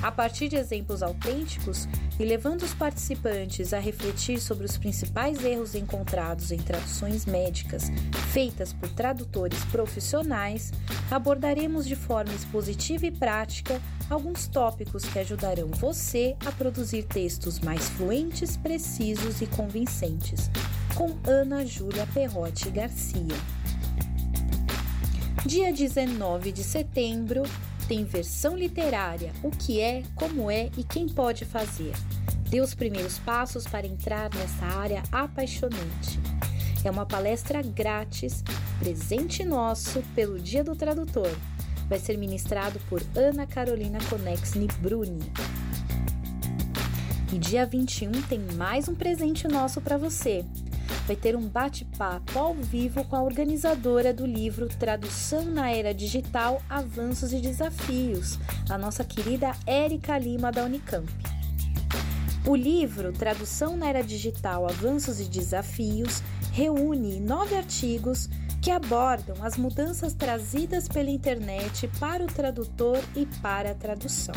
A 0.04 0.12
partir 0.12 0.49
de 0.49 0.58
exemplos 0.58 1.01
autênticos 1.01 1.88
e 2.20 2.26
levando 2.26 2.64
os 2.64 2.74
participantes 2.74 3.74
a 3.74 3.80
refletir 3.80 4.38
sobre 4.41 4.66
os 4.66 4.78
principais 4.78 5.45
erros 5.45 5.76
encontrados 5.76 6.51
em 6.51 6.58
traduções 6.58 7.26
médicas 7.26 7.89
feitas 8.34 8.74
por 8.74 8.89
tradutores 8.89 9.64
profissionais, 9.66 10.74
abordaremos 11.10 11.88
de 11.88 11.95
forma 11.95 12.34
expositiva 12.34 13.06
e 13.06 13.12
prática 13.12 13.82
alguns 14.10 14.45
tópicos 14.45 15.06
que 15.06 15.20
ajudarão 15.20 15.70
você 15.70 16.36
a 16.45 16.51
produzir 16.51 17.04
textos 17.04 17.62
mais 17.62 17.88
fluentes, 17.91 18.58
precisos 18.58 19.41
e 19.41 19.47
convincentes. 19.47 20.51
Com 20.95 21.18
Ana 21.26 21.66
Júlia 21.66 22.06
Perrotti 22.14 22.70
Garcia. 22.70 23.38
Dia 25.45 25.72
19 25.72 26.51
de 26.51 26.64
setembro 26.64 27.43
tem 27.84 28.04
versão 28.06 28.58
literária: 28.58 29.32
O 29.44 29.52
que 29.52 29.80
é, 29.80 30.04
como 30.16 30.50
é 30.50 30.70
e 30.78 30.84
quem 30.84 31.08
pode 31.08 31.46
fazer. 31.46 31.94
Dê 32.50 32.62
os 32.62 32.74
primeiros 32.74 33.18
passos 33.20 33.66
para 33.66 33.88
entrar 33.88 34.30
nessa 34.34 34.66
área 34.66 35.04
apaixonante. 35.12 36.20
É 36.84 36.92
uma 36.92 37.06
palestra 37.06 37.62
grátis, 37.62 38.44
presente 38.78 39.44
nosso 39.44 40.02
pelo 40.14 40.38
Dia 40.40 40.64
do 40.64 40.76
Tradutor. 40.76 41.32
Vai 41.88 42.00
ser 42.00 42.18
ministrado 42.18 42.80
por 42.90 43.02
Ana 43.16 43.48
Carolina 43.48 44.00
Conexni 44.10 44.68
Bruni. 44.80 45.32
E 47.32 47.38
dia 47.38 47.66
21 47.66 48.12
tem 48.24 48.40
mais 48.56 48.88
um 48.88 48.94
presente 48.94 49.48
nosso 49.48 49.82
para 49.82 49.98
você. 49.98 50.46
Vai 51.06 51.18
ter 51.18 51.36
um 51.36 51.49
bate-papo 51.49 52.39
ao 52.39 52.54
vivo 52.54 53.04
com 53.04 53.18
a 53.18 53.22
organizadora 53.22 54.14
do 54.14 54.26
livro 54.26 54.70
Tradução 54.70 55.43
na 55.43 55.70
Era 55.70 55.93
Digital: 55.93 56.62
Avanços 56.70 57.34
e 57.34 57.41
Desafios, 57.41 58.39
a 58.70 58.78
nossa 58.78 59.04
querida 59.04 59.51
Érica 59.68 60.18
Lima 60.18 60.49
da 60.49 60.64
Unicamp. 60.64 61.12
O 62.47 62.56
livro 62.56 63.12
Tradução 63.12 63.76
na 63.76 63.89
Era 63.89 64.01
Digital: 64.01 64.66
Avanços 64.66 65.20
e 65.20 65.26
Desafios 65.26 66.24
reúne 66.54 67.20
nove 67.20 67.56
artigos 67.56 68.30
que 68.62 68.72
abordam 68.72 69.36
as 69.41 69.58
mudanças 69.58 70.14
trazidas 70.14 70.88
pela 70.88 71.10
internet 71.10 71.89
para 71.99 72.24
o 72.24 72.28
tradutor 72.28 72.97
e 73.14 73.26
para 73.41 73.72
a 73.72 73.76
tradução. 73.76 74.36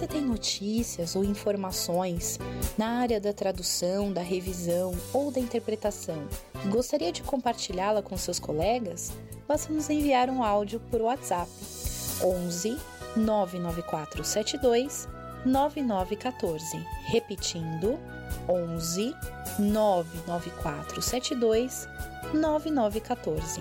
Você 0.00 0.06
tem 0.06 0.22
notícias 0.22 1.14
ou 1.14 1.22
informações 1.22 2.38
na 2.78 3.00
área 3.00 3.20
da 3.20 3.34
tradução, 3.34 4.10
da 4.10 4.22
revisão 4.22 4.94
ou 5.12 5.30
da 5.30 5.38
interpretação 5.38 6.26
e 6.64 6.68
gostaria 6.68 7.12
de 7.12 7.22
compartilhá-la 7.22 8.00
com 8.00 8.16
seus 8.16 8.38
colegas, 8.38 9.12
basta 9.46 9.70
nos 9.70 9.90
enviar 9.90 10.30
um 10.30 10.42
áudio 10.42 10.80
por 10.90 11.02
WhatsApp 11.02 11.50
11 12.24 12.78
99472 13.14 15.06
9914. 15.44 16.78
Repetindo, 17.04 17.98
11 18.48 19.14
99472 19.58 21.86
9914. 22.32 23.60